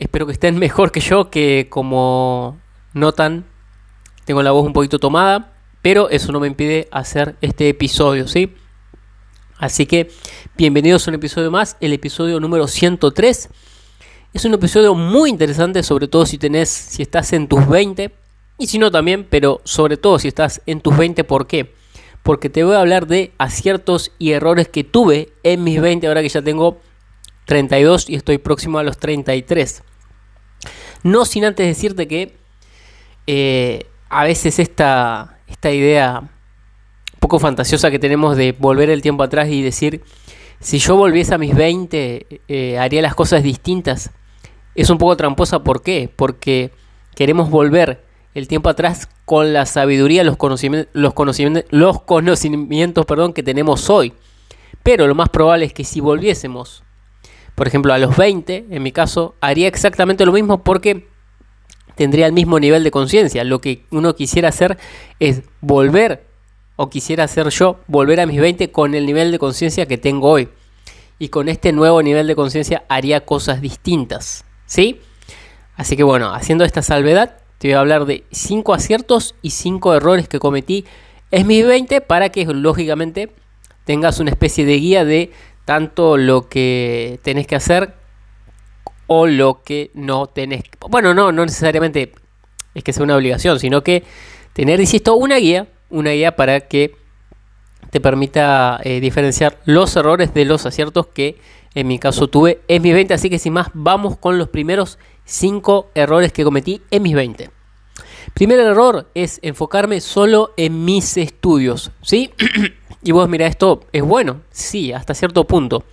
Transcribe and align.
Espero 0.00 0.24
que 0.24 0.32
estén 0.32 0.58
mejor 0.58 0.90
que 0.90 1.00
yo, 1.00 1.30
que 1.30 1.68
como 1.68 2.58
notan, 2.94 3.44
tengo 4.24 4.42
la 4.42 4.50
voz 4.50 4.66
un 4.66 4.72
poquito 4.72 4.98
tomada, 4.98 5.52
pero 5.82 6.08
eso 6.08 6.32
no 6.32 6.40
me 6.40 6.46
impide 6.48 6.88
hacer 6.90 7.36
este 7.42 7.68
episodio, 7.68 8.26
¿sí? 8.26 8.54
Así 9.58 9.84
que 9.84 10.10
bienvenidos 10.56 11.06
a 11.06 11.10
un 11.10 11.16
episodio 11.16 11.50
más, 11.50 11.76
el 11.80 11.92
episodio 11.92 12.40
número 12.40 12.66
103. 12.66 13.50
Es 14.32 14.44
un 14.46 14.54
episodio 14.54 14.94
muy 14.94 15.28
interesante, 15.28 15.82
sobre 15.82 16.08
todo 16.08 16.24
si 16.24 16.38
tenés, 16.38 16.70
si 16.70 17.02
estás 17.02 17.34
en 17.34 17.46
tus 17.46 17.68
20, 17.68 18.14
y 18.56 18.66
si 18.68 18.78
no 18.78 18.90
también, 18.90 19.26
pero 19.28 19.60
sobre 19.64 19.98
todo 19.98 20.18
si 20.18 20.28
estás 20.28 20.62
en 20.64 20.80
tus 20.80 20.96
20, 20.96 21.24
¿por 21.24 21.46
qué? 21.46 21.74
Porque 22.22 22.48
te 22.48 22.64
voy 22.64 22.74
a 22.74 22.80
hablar 22.80 23.06
de 23.06 23.32
aciertos 23.36 24.12
y 24.18 24.32
errores 24.32 24.68
que 24.68 24.82
tuve 24.82 25.34
en 25.42 25.62
mis 25.62 25.78
20, 25.78 26.06
ahora 26.06 26.22
que 26.22 26.28
ya 26.30 26.40
tengo 26.40 26.80
32 27.44 28.08
y 28.08 28.14
estoy 28.14 28.38
próximo 28.38 28.78
a 28.78 28.82
los 28.82 28.96
33. 28.96 29.82
No 31.02 31.24
sin 31.24 31.44
antes 31.44 31.66
decirte 31.66 32.06
que 32.06 32.36
eh, 33.26 33.86
a 34.08 34.24
veces 34.24 34.58
esta, 34.58 35.38
esta 35.46 35.70
idea 35.70 36.20
un 36.20 37.20
poco 37.20 37.38
fantasiosa 37.38 37.90
que 37.90 37.98
tenemos 37.98 38.36
de 38.36 38.52
volver 38.52 38.90
el 38.90 39.02
tiempo 39.02 39.22
atrás 39.22 39.48
y 39.48 39.62
decir, 39.62 40.02
si 40.58 40.78
yo 40.78 40.96
volviese 40.96 41.34
a 41.34 41.38
mis 41.38 41.54
20, 41.54 42.42
eh, 42.48 42.78
haría 42.78 43.02
las 43.02 43.14
cosas 43.14 43.42
distintas, 43.42 44.10
es 44.74 44.90
un 44.90 44.98
poco 44.98 45.16
tramposa. 45.16 45.62
¿Por 45.62 45.82
qué? 45.82 46.10
Porque 46.14 46.72
queremos 47.14 47.50
volver 47.50 48.04
el 48.34 48.48
tiempo 48.48 48.68
atrás 48.68 49.08
con 49.24 49.52
la 49.52 49.66
sabiduría, 49.66 50.24
los 50.24 50.36
conocimientos, 50.36 50.92
los 50.92 51.14
los 51.70 52.02
conocimientos 52.02 53.06
perdón, 53.06 53.32
que 53.32 53.42
tenemos 53.42 53.90
hoy. 53.90 54.12
Pero 54.82 55.06
lo 55.06 55.14
más 55.14 55.28
probable 55.28 55.66
es 55.66 55.72
que 55.72 55.84
si 55.84 56.00
volviésemos 56.00 56.82
por 57.60 57.68
ejemplo, 57.68 57.92
a 57.92 57.98
los 57.98 58.16
20, 58.16 58.68
en 58.70 58.82
mi 58.82 58.90
caso, 58.90 59.34
haría 59.42 59.68
exactamente 59.68 60.24
lo 60.24 60.32
mismo 60.32 60.64
porque 60.64 61.08
tendría 61.94 62.24
el 62.24 62.32
mismo 62.32 62.58
nivel 62.58 62.82
de 62.82 62.90
conciencia. 62.90 63.44
Lo 63.44 63.60
que 63.60 63.84
uno 63.90 64.14
quisiera 64.14 64.48
hacer 64.48 64.78
es 65.18 65.42
volver, 65.60 66.24
o 66.76 66.88
quisiera 66.88 67.24
hacer 67.24 67.50
yo, 67.50 67.80
volver 67.86 68.18
a 68.20 68.24
mis 68.24 68.40
20 68.40 68.72
con 68.72 68.94
el 68.94 69.04
nivel 69.04 69.30
de 69.30 69.38
conciencia 69.38 69.84
que 69.84 69.98
tengo 69.98 70.30
hoy. 70.30 70.48
Y 71.18 71.28
con 71.28 71.50
este 71.50 71.72
nuevo 71.72 72.02
nivel 72.02 72.26
de 72.26 72.34
conciencia 72.34 72.82
haría 72.88 73.26
cosas 73.26 73.60
distintas. 73.60 74.46
¿Sí? 74.64 75.02
Así 75.76 75.98
que 75.98 76.02
bueno, 76.02 76.32
haciendo 76.32 76.64
esta 76.64 76.80
salvedad, 76.80 77.42
te 77.58 77.68
voy 77.68 77.74
a 77.74 77.80
hablar 77.80 78.06
de 78.06 78.24
5 78.30 78.72
aciertos 78.72 79.34
y 79.42 79.50
5 79.50 79.96
errores 79.96 80.30
que 80.30 80.38
cometí 80.38 80.86
en 81.30 81.46
mis 81.46 81.66
20 81.66 82.00
para 82.00 82.30
que 82.30 82.46
lógicamente 82.46 83.30
tengas 83.84 84.18
una 84.18 84.30
especie 84.30 84.64
de 84.64 84.76
guía 84.78 85.04
de 85.04 85.30
tanto 85.70 86.16
lo 86.16 86.48
que 86.48 87.20
tenés 87.22 87.46
que 87.46 87.54
hacer 87.54 87.94
o 89.06 89.28
lo 89.28 89.62
que 89.62 89.92
no 89.94 90.26
tenés. 90.26 90.64
Bueno, 90.88 91.14
no, 91.14 91.30
no 91.30 91.44
necesariamente 91.44 92.12
es 92.74 92.82
que 92.82 92.92
sea 92.92 93.04
una 93.04 93.14
obligación, 93.14 93.60
sino 93.60 93.84
que 93.84 94.02
tener, 94.52 94.80
insisto, 94.80 95.14
una 95.14 95.36
guía, 95.36 95.68
una 95.88 96.10
guía 96.10 96.34
para 96.34 96.58
que 96.58 96.96
te 97.90 98.00
permita 98.00 98.80
eh, 98.82 98.98
diferenciar 98.98 99.60
los 99.64 99.94
errores 99.94 100.34
de 100.34 100.44
los 100.44 100.66
aciertos 100.66 101.06
que 101.06 101.38
en 101.76 101.86
mi 101.86 102.00
caso 102.00 102.26
tuve 102.26 102.62
en 102.66 102.82
mis 102.82 102.92
20. 102.92 103.14
Así 103.14 103.30
que 103.30 103.38
sin 103.38 103.52
más, 103.52 103.68
vamos 103.72 104.18
con 104.18 104.38
los 104.38 104.48
primeros 104.48 104.98
5 105.26 105.92
errores 105.94 106.32
que 106.32 106.42
cometí 106.42 106.82
en 106.90 107.04
mis 107.04 107.14
20. 107.14 107.48
Primer 108.34 108.58
error 108.58 109.08
es 109.14 109.38
enfocarme 109.42 110.00
solo 110.00 110.52
en 110.56 110.84
mis 110.84 111.16
estudios, 111.16 111.92
¿sí? 112.02 112.32
Y 113.02 113.12
vos, 113.12 113.28
mira, 113.28 113.46
esto 113.46 113.80
es 113.92 114.02
bueno, 114.02 114.42
sí, 114.50 114.92
hasta 114.92 115.14
cierto 115.14 115.44
punto. 115.44 115.84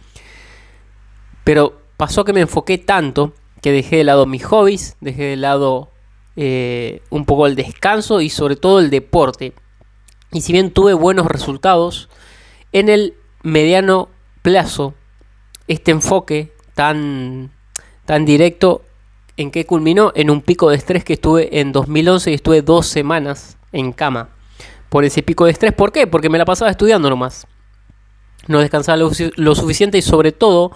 Pero 1.44 1.81
pasó 1.95 2.25
que 2.25 2.34
me 2.34 2.41
enfoqué 2.41 2.78
tanto 2.78 3.34
que 3.62 3.72
dejé 3.72 3.97
de 3.97 4.03
lado 4.03 4.25
mis 4.25 4.45
hobbies, 4.45 4.97
dejé 5.00 5.23
de 5.23 5.35
lado 5.38 5.90
eh, 6.35 7.01
un 7.09 7.25
poco 7.25 7.47
el 7.47 7.56
descanso 7.56 8.22
y 8.22 8.29
sobre 8.29 8.57
todo 8.57 8.79
el 8.79 8.90
deporte. 8.90 9.53
Y 10.34 10.41
si 10.41 10.51
bien 10.51 10.72
tuve 10.72 10.94
buenos 10.94 11.28
resultados, 11.28 12.09
en 12.73 12.90
el 12.90 13.13
mediano 13.41 14.09
plazo, 14.41 14.94
este 15.69 15.91
enfoque 15.91 16.53
tan, 16.75 17.51
tan 18.06 18.25
directo, 18.25 18.84
¿en 19.38 19.51
qué 19.51 19.66
culminó? 19.66 20.12
En 20.16 20.29
un 20.29 20.41
pico 20.41 20.69
de 20.69 20.75
estrés 20.75 21.06
que 21.06 21.13
estuve 21.13 21.62
en 21.62 21.72
2011 21.72 22.31
y 22.31 22.34
estuve 22.34 22.62
dos 22.62 22.88
semanas 22.88 23.57
en 23.72 23.94
cama 23.94 24.29
por 24.89 25.05
ese 25.05 25.23
pico 25.23 25.45
de 25.45 25.51
estrés. 25.51 25.73
¿Por 25.73 25.91
qué? 25.91 26.07
Porque 26.07 26.29
me 26.29 26.37
la 26.37 26.45
pasaba 26.45 26.71
estudiando 26.71 27.09
nomás. 27.09 27.47
No 28.47 28.59
descansaba 28.59 28.97
lo, 28.97 29.55
suficiente 29.55 29.97
y 29.97 30.01
sobre 30.01 30.31
todo 30.31 30.71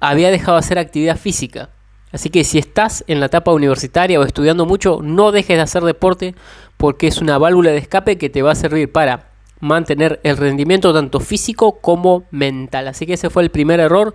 había 0.00 0.30
dejado 0.30 0.54
de 0.54 0.60
hacer 0.60 0.78
actividad 0.78 1.16
física. 1.16 1.70
Así 2.12 2.30
que 2.30 2.44
si 2.44 2.58
estás 2.58 3.04
en 3.06 3.20
la 3.20 3.26
etapa 3.26 3.52
universitaria 3.52 4.18
o 4.18 4.24
estudiando 4.24 4.66
mucho, 4.66 5.00
no 5.02 5.30
dejes 5.30 5.56
de 5.56 5.62
hacer 5.62 5.82
deporte 5.82 6.34
porque 6.76 7.06
es 7.06 7.20
una 7.20 7.38
válvula 7.38 7.70
de 7.70 7.78
escape 7.78 8.18
que 8.18 8.30
te 8.30 8.42
va 8.42 8.52
a 8.52 8.54
servir 8.54 8.90
para 8.90 9.28
mantener 9.60 10.20
el 10.22 10.36
rendimiento 10.36 10.92
tanto 10.94 11.20
físico 11.20 11.80
como 11.80 12.24
mental. 12.30 12.88
Así 12.88 13.06
que 13.06 13.14
ese 13.14 13.30
fue 13.30 13.42
el 13.42 13.50
primer 13.50 13.80
error, 13.80 14.14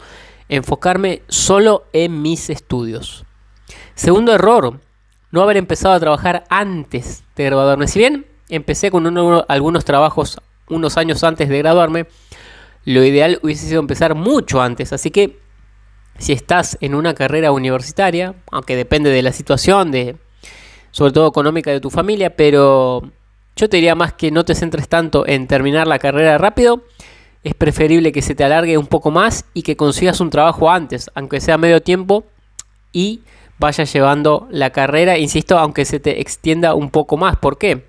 enfocarme 0.49 1.21
solo 1.27 1.85
en 1.93 2.21
mis 2.21 2.49
estudios. 2.49 3.25
Segundo 3.95 4.33
error, 4.33 4.79
no 5.31 5.41
haber 5.41 5.57
empezado 5.57 5.93
a 5.93 5.99
trabajar 5.99 6.45
antes 6.49 7.23
de 7.35 7.45
graduarme. 7.45 7.87
Si 7.87 7.99
bien 7.99 8.25
empecé 8.55 8.91
con 8.91 9.05
algunos 9.47 9.85
trabajos 9.85 10.39
unos 10.69 10.97
años 10.97 11.23
antes 11.23 11.49
de 11.49 11.57
graduarme. 11.57 12.05
Lo 12.85 13.03
ideal 13.03 13.39
hubiese 13.41 13.67
sido 13.67 13.79
empezar 13.79 14.15
mucho 14.15 14.61
antes. 14.61 14.93
Así 14.93 15.11
que 15.11 15.39
si 16.17 16.33
estás 16.33 16.77
en 16.81 16.95
una 16.95 17.13
carrera 17.13 17.51
universitaria, 17.51 18.35
aunque 18.51 18.75
depende 18.75 19.09
de 19.09 19.21
la 19.21 19.31
situación, 19.31 19.91
de, 19.91 20.17
sobre 20.91 21.11
todo 21.11 21.27
económica 21.27 21.71
de 21.71 21.79
tu 21.79 21.89
familia, 21.89 22.35
pero 22.35 23.01
yo 23.55 23.69
te 23.69 23.77
diría 23.77 23.95
más 23.95 24.13
que 24.13 24.31
no 24.31 24.45
te 24.45 24.55
centres 24.55 24.87
tanto 24.87 25.27
en 25.27 25.47
terminar 25.47 25.87
la 25.87 25.99
carrera 25.99 26.37
rápido. 26.37 26.83
Es 27.43 27.55
preferible 27.55 28.11
que 28.11 28.21
se 28.21 28.35
te 28.35 28.43
alargue 28.43 28.77
un 28.77 28.87
poco 28.87 29.11
más 29.11 29.45
y 29.53 29.63
que 29.63 29.75
consigas 29.75 30.21
un 30.21 30.29
trabajo 30.29 30.71
antes, 30.71 31.11
aunque 31.13 31.41
sea 31.41 31.57
medio 31.57 31.81
tiempo, 31.81 32.25
y 32.93 33.21
vayas 33.59 33.91
llevando 33.91 34.47
la 34.49 34.69
carrera, 34.69 35.17
insisto, 35.17 35.57
aunque 35.57 35.85
se 35.85 35.99
te 35.99 36.21
extienda 36.21 36.73
un 36.73 36.89
poco 36.89 37.17
más. 37.17 37.37
¿Por 37.37 37.57
qué? 37.57 37.85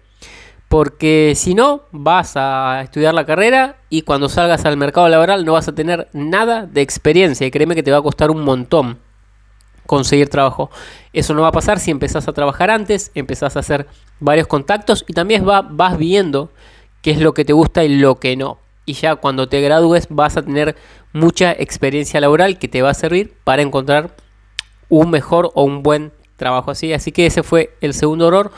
Porque 0.69 1.35
si 1.37 1.55
no, 1.55 1.83
vas 1.93 2.37
a 2.37 2.81
estudiar 2.83 3.15
la 3.15 3.25
carrera 3.25 3.77
y 3.91 4.03
cuando 4.03 4.29
salgas 4.29 4.65
al 4.65 4.77
mercado 4.77 5.09
laboral 5.09 5.45
no 5.45 5.53
vas 5.53 5.69
a 5.69 5.75
tener 5.75 6.09
nada 6.13 6.67
de 6.67 6.81
experiencia 6.81 7.47
y 7.47 7.51
créeme 7.51 7.75
que 7.75 7.83
te 7.83 7.93
va 7.93 7.99
a 7.99 8.03
costar 8.03 8.31
un 8.31 8.43
montón 8.43 8.99
conseguir 9.87 10.29
trabajo. 10.29 10.71
Eso 11.13 11.35
no 11.35 11.43
va 11.43 11.49
a 11.49 11.53
pasar 11.53 11.79
si 11.79 11.91
empezás 11.91 12.29
a 12.29 12.33
trabajar 12.33 12.71
antes, 12.71 13.11
empezás 13.15 13.57
a 13.57 13.61
hacer 13.61 13.87
varios 14.21 14.47
contactos 14.47 15.05
y 15.07 15.13
también 15.13 15.45
vas 15.45 15.99
viendo 15.99 16.51
qué 17.03 17.13
es 17.13 17.21
lo 17.21 17.35
que 17.35 17.45
te 17.45 17.53
gusta 17.53 17.85
y 17.85 17.97
lo 17.97 18.17
que 18.17 18.37
no. 18.37 18.59
Y 18.87 18.95
ya 18.95 19.17
cuando 19.17 19.49
te 19.49 19.61
gradúes 19.61 20.07
vas 20.11 20.37
a 20.37 20.43
tener 20.43 20.77
mucha 21.13 21.53
experiencia 21.53 22.21
laboral 22.21 22.59
que 22.59 22.69
te 22.69 22.83
va 22.83 22.91
a 22.91 22.95
servir 22.95 23.35
para 23.45 23.63
encontrar 23.63 24.17
un 24.89 25.11
mejor 25.11 25.51
o 25.55 25.65
un 25.65 25.83
buen 25.83 26.13
trabajo 26.37 26.71
así. 26.71 26.93
Así 26.93 27.13
que 27.13 27.27
ese 27.27 27.43
fue 27.43 27.77
el 27.81 27.95
segundo 27.95 28.29
error 28.29 28.53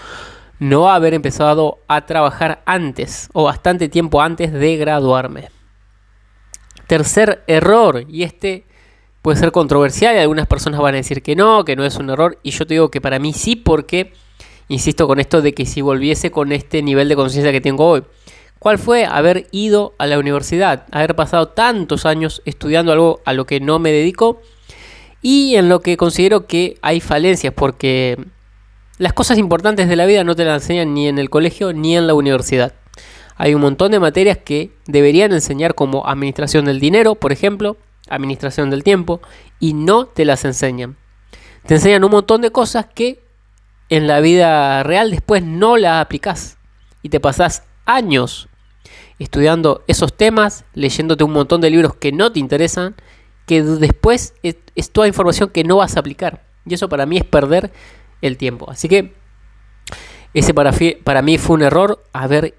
no 0.59 0.91
haber 0.91 1.15
empezado 1.15 1.79
a 1.89 2.07
trabajar 2.07 2.63
antes 2.67 3.29
o 3.33 3.45
bastante 3.45 3.89
tiempo 3.89 4.23
antes 4.23 4.53
de 4.53 4.77
graduarme. 4.77 5.51
Tercer 6.87 7.43
error, 7.47 8.05
y 8.09 8.23
este 8.23 8.65
puede 9.23 9.39
ser 9.39 9.51
controversial 9.51 10.15
y 10.15 10.21
algunas 10.21 10.47
personas 10.47 10.81
van 10.81 10.95
a 10.95 10.99
decir 10.99 11.21
que 11.23 11.35
no, 11.35 11.65
que 11.65 11.75
no 11.75 11.85
es 11.85 11.97
un 11.97 12.11
error, 12.11 12.39
y 12.43 12.53
yo 12.53 12.67
te 12.67 12.75
digo 12.75 12.91
que 12.91 13.01
para 13.01 13.19
mí 13.19 13.33
sí, 13.33 13.57
porque 13.57 14.13
insisto 14.69 15.07
con 15.07 15.21
esto 15.21 15.43
de 15.43 15.53
que 15.53 15.67
si 15.67 15.81
volviese 15.81 16.31
con 16.31 16.53
este 16.53 16.83
nivel 16.83 17.09
de 17.09 17.17
conciencia 17.17 17.53
que 17.53 17.61
tengo 17.61 17.89
hoy, 17.89 18.05
¿cuál 18.59 18.79
fue 18.79 19.05
haber 19.05 19.49
ido 19.51 19.95
a 19.99 20.07
la 20.07 20.19
universidad, 20.19 20.87
haber 20.93 21.17
pasado 21.17 21.49
tantos 21.49 22.07
años 22.07 22.41
estudiando 22.45 22.93
algo 22.93 23.21
a 23.25 23.33
lo 23.33 23.47
que 23.47 23.61
no 23.61 23.79
me 23.79 23.91
dedico 23.91 24.41
y 25.23 25.57
en 25.57 25.69
lo 25.69 25.81
que 25.81 25.97
considero 25.97 26.47
que 26.47 26.79
hay 26.83 27.01
falencias, 27.01 27.53
porque 27.53 28.17
las 28.99 29.13
cosas 29.13 29.39
importantes 29.39 29.89
de 29.89 29.97
la 29.97 30.07
vida 30.07 30.25
no 30.25 30.35
te 30.35 30.45
las 30.45 30.63
enseñan 30.63 30.95
ni 30.95 31.09
en 31.09 31.19
el 31.19 31.31
colegio 31.31 31.73
ni 31.73 31.97
en 31.97 32.07
la 32.07 32.15
universidad. 32.15 32.75
Hay 33.37 33.55
un 33.55 33.61
montón 33.61 33.93
de 33.93 34.01
materias 34.01 34.39
que 34.39 34.71
deberían 34.87 35.33
enseñar 35.33 35.75
como 35.75 36.07
administración 36.07 36.65
del 36.65 36.81
dinero, 36.81 37.15
por 37.15 37.33
ejemplo, 37.33 37.77
administración 38.09 38.71
del 38.71 38.83
tiempo, 38.83 39.21
y 39.61 39.75
no 39.75 40.07
te 40.07 40.25
las 40.25 40.45
enseñan. 40.47 40.97
Te 41.67 41.75
enseñan 41.75 42.05
un 42.05 42.13
montón 42.13 42.41
de 42.41 42.51
cosas 42.51 42.87
que 42.87 43.21
en 43.91 44.07
la 44.07 44.21
vida 44.21 44.83
real 44.83 45.11
después 45.11 45.43
no 45.43 45.77
la 45.77 46.01
aplicás 46.01 46.57
y 47.03 47.11
te 47.11 47.21
pasás 47.21 47.65
años 47.85 48.49
estudiando 49.19 49.85
esos 49.87 50.17
temas, 50.17 50.65
leyéndote 50.75 51.25
un 51.25 51.33
montón 51.33 51.61
de 51.61 51.71
libros 51.71 51.95
que 51.95 52.13
no 52.13 52.33
te 52.33 52.41
interesan, 52.41 52.95
que 53.47 53.63
después 53.63 54.35
es, 54.43 54.57
es 54.75 54.91
toda 54.91 55.07
información 55.07 55.51
que 55.51 55.65
no 55.65 55.77
vas 55.77 55.97
a 55.97 56.01
aplicar. 56.01 56.45
Y 56.65 56.75
eso 56.75 56.89
para 56.89 57.07
mí 57.07 57.19
es 57.19 57.25
perder 57.25 57.71
el 58.23 58.37
tiempo. 58.37 58.71
Así 58.71 58.89
que 58.89 59.15
ese 60.35 60.55
para, 60.55 60.73
para 61.05 61.23
mí 61.23 61.39
fue 61.39 61.57
un 61.57 61.63
error 61.63 62.05
haber 62.13 62.55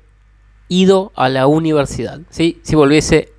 ido 0.68 1.12
a 1.16 1.30
la 1.30 1.48
universidad. 1.48 2.22
¿sí? 2.30 2.60
Si 2.64 2.76
volviese 2.76 3.34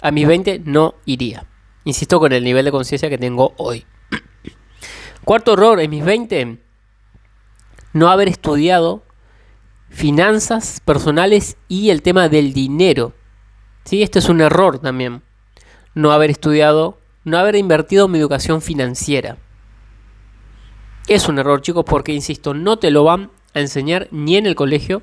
a 0.00 0.10
mis 0.10 0.26
20 0.26 0.62
no 0.64 0.94
iría. 1.04 1.46
Insisto 1.84 2.20
con 2.20 2.32
el 2.32 2.44
nivel 2.44 2.64
de 2.64 2.70
conciencia 2.70 3.08
que 3.08 3.18
tengo 3.18 3.54
hoy. 3.56 3.86
Cuarto 5.24 5.54
error 5.54 5.80
en 5.80 5.90
mis 5.90 6.04
20, 6.04 6.58
no 7.92 8.08
haber 8.08 8.28
estudiado 8.28 9.02
finanzas 9.90 10.80
personales 10.84 11.56
y 11.68 11.90
el 11.90 12.02
tema 12.02 12.28
del 12.28 12.52
dinero. 12.52 13.14
¿Sí? 13.84 14.02
Este 14.02 14.18
es 14.18 14.28
un 14.28 14.40
error 14.40 14.78
también. 14.78 15.22
No 15.94 16.12
haber 16.12 16.30
estudiado, 16.30 16.98
no 17.24 17.38
haber 17.38 17.56
invertido 17.56 18.06
en 18.06 18.12
mi 18.12 18.18
educación 18.18 18.60
financiera. 18.62 19.38
Es 21.08 21.26
un 21.26 21.38
error, 21.38 21.62
chicos, 21.62 21.86
porque, 21.86 22.12
insisto, 22.12 22.52
no 22.52 22.78
te 22.78 22.90
lo 22.90 23.02
van 23.02 23.30
a 23.54 23.60
enseñar 23.60 24.08
ni 24.10 24.36
en 24.36 24.44
el 24.44 24.54
colegio, 24.54 25.02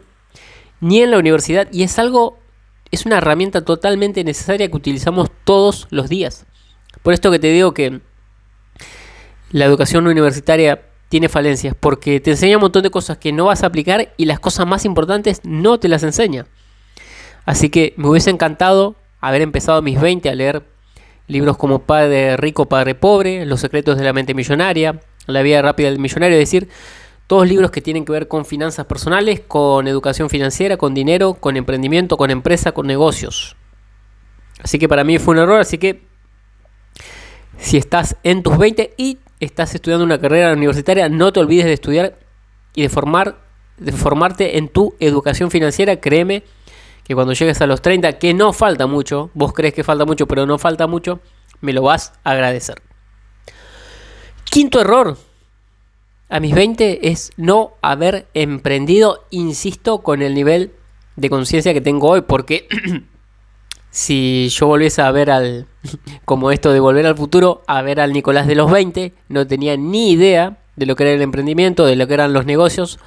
ni 0.80 1.02
en 1.02 1.10
la 1.10 1.18
universidad, 1.18 1.68
y 1.72 1.81
es 1.81 1.98
algo, 1.98 2.38
es 2.92 3.07
una 3.07 3.18
herramienta 3.18 3.66
totalmente 3.66 4.24
necesaria 4.24 4.69
que 4.69 4.78
utilizamos 4.78 5.31
todos 5.44 5.88
los 5.90 6.07
días. 6.07 6.46
Por 7.02 7.16
esto 7.16 7.31
que 7.31 7.40
te 7.40 7.48
digo 7.48 7.74
que 7.74 8.02
la 9.50 9.66
educación 9.66 10.06
universitaria 10.06 10.84
tiene 11.10 11.28
falencias, 11.28 11.75
porque 11.80 12.19
te 12.19 12.31
enseña 12.31 12.58
un 12.58 12.62
montón 12.62 12.84
de 12.84 12.92
cosas 12.92 13.18
que 13.18 13.31
no 13.31 13.46
vas 13.46 13.63
a 13.63 13.68
aplicar 13.68 14.13
y 14.16 14.25
las 14.25 14.40
cosas 14.40 14.68
más 14.68 14.86
importantes 14.86 15.42
no 15.44 15.80
te 15.80 15.88
las 15.88 16.04
enseña. 16.04 16.46
Así 17.46 17.69
que 17.69 17.96
me 17.98 18.08
hubiese 18.08 18.30
encantado 18.30 18.96
haber 19.22 19.42
empezado 19.42 19.81
mis 19.81 20.00
20 20.00 20.30
a 20.30 20.36
leer 20.36 20.68
libros 21.28 21.58
como 21.58 21.80
Padre 21.80 22.38
Rico, 22.38 22.68
Padre 22.68 22.94
Pobre, 22.94 23.46
Los 23.48 23.62
secretos 23.62 23.98
de 23.98 24.04
la 24.04 24.13
mente 24.13 24.36
millonaria, 24.36 25.00
La 25.27 25.42
vida 25.42 25.62
rápida 25.62 25.89
del 25.89 26.00
millonario, 26.00 26.38
es 26.38 26.42
decir, 26.42 26.69
todos 27.27 27.48
libros 27.48 27.72
que 27.72 27.81
tienen 27.81 28.06
que 28.06 28.12
ver 28.12 28.27
con 28.27 28.45
finanzas 28.45 28.86
personales, 28.86 29.42
con 29.48 29.88
educación 29.88 30.30
financiera, 30.30 30.77
con 30.77 30.94
dinero, 30.94 31.33
con 31.36 31.57
emprendimiento, 31.57 32.18
con 32.18 32.30
empresa, 32.30 32.72
con 32.72 32.88
negocios. 32.88 33.56
Así 34.62 34.80
que 34.80 34.88
para 34.88 35.04
mí 35.04 35.18
fue 35.18 35.33
un 35.33 35.42
error, 35.42 35.60
así 35.60 35.77
que 35.77 36.04
si 37.57 37.77
estás 37.77 38.18
en 38.24 38.44
tus 38.44 38.57
20 38.57 38.94
y 38.98 39.19
estás 39.39 39.74
estudiando 39.75 40.06
una 40.06 40.19
carrera 40.19 40.54
universitaria, 40.54 41.10
no 41.10 41.33
te 41.33 41.39
olvides 41.39 41.66
de 41.66 41.74
estudiar 41.74 42.18
y 42.74 42.83
de 42.83 42.89
formar 42.89 43.45
de 43.77 43.92
formarte 43.92 44.57
en 44.57 44.69
tu 44.69 44.95
educación 45.00 45.51
financiera, 45.51 45.98
créeme 45.98 46.44
que 47.04 47.13
cuando 47.13 47.33
llegues 47.33 47.62
a 47.62 47.68
los 47.68 47.81
30, 47.81 48.13
que 48.13 48.33
no 48.33 48.54
falta 48.54 48.88
mucho, 48.88 49.30
vos 49.33 49.54
crees 49.54 49.74
que 49.74 49.83
falta 49.83 50.06
mucho, 50.06 50.27
pero 50.27 50.45
no 50.45 50.57
falta 50.57 50.88
mucho, 50.88 51.19
me 51.62 51.74
lo 51.74 51.81
vas 51.81 52.13
a 52.24 52.31
agradecer. 52.31 52.81
Quinto 54.56 54.80
error, 54.80 55.18
a 56.30 56.40
mis 56.40 56.56
20 56.56 57.10
es 57.10 57.34
no 57.36 57.74
haber 57.81 58.28
emprendido, 58.34 59.25
insisto, 59.30 59.98
con 59.98 60.22
el 60.22 60.34
nivel 60.34 60.72
de 61.18 61.30
conciencia 61.30 61.74
que 61.74 61.81
tengo 61.81 62.07
hoy, 62.07 62.22
porque 62.22 62.66
si 63.92 64.48
yo 64.48 64.68
volviese 64.68 65.02
a 65.02 65.12
ver 65.12 65.30
al, 65.30 65.68
como 66.24 66.52
esto 66.52 66.72
de 66.72 66.80
volver 66.80 67.06
al 67.06 67.18
futuro, 67.18 67.63
a 67.68 67.81
ver 67.81 68.00
al 68.00 68.13
Nicolás 68.13 68.48
de 68.48 68.56
los 68.56 68.72
20, 68.72 69.12
no 69.28 69.46
tenía 69.46 69.75
ni 69.75 70.12
idea 70.12 70.60
de 70.78 70.86
lo 70.86 70.96
que 70.96 71.04
era 71.04 71.12
el 71.12 71.22
emprendimiento, 71.22 71.86
de 71.86 71.98
lo 71.98 72.08
que 72.08 72.13
eran 72.13 72.31
los 72.31 72.46
negocios, 72.46 72.98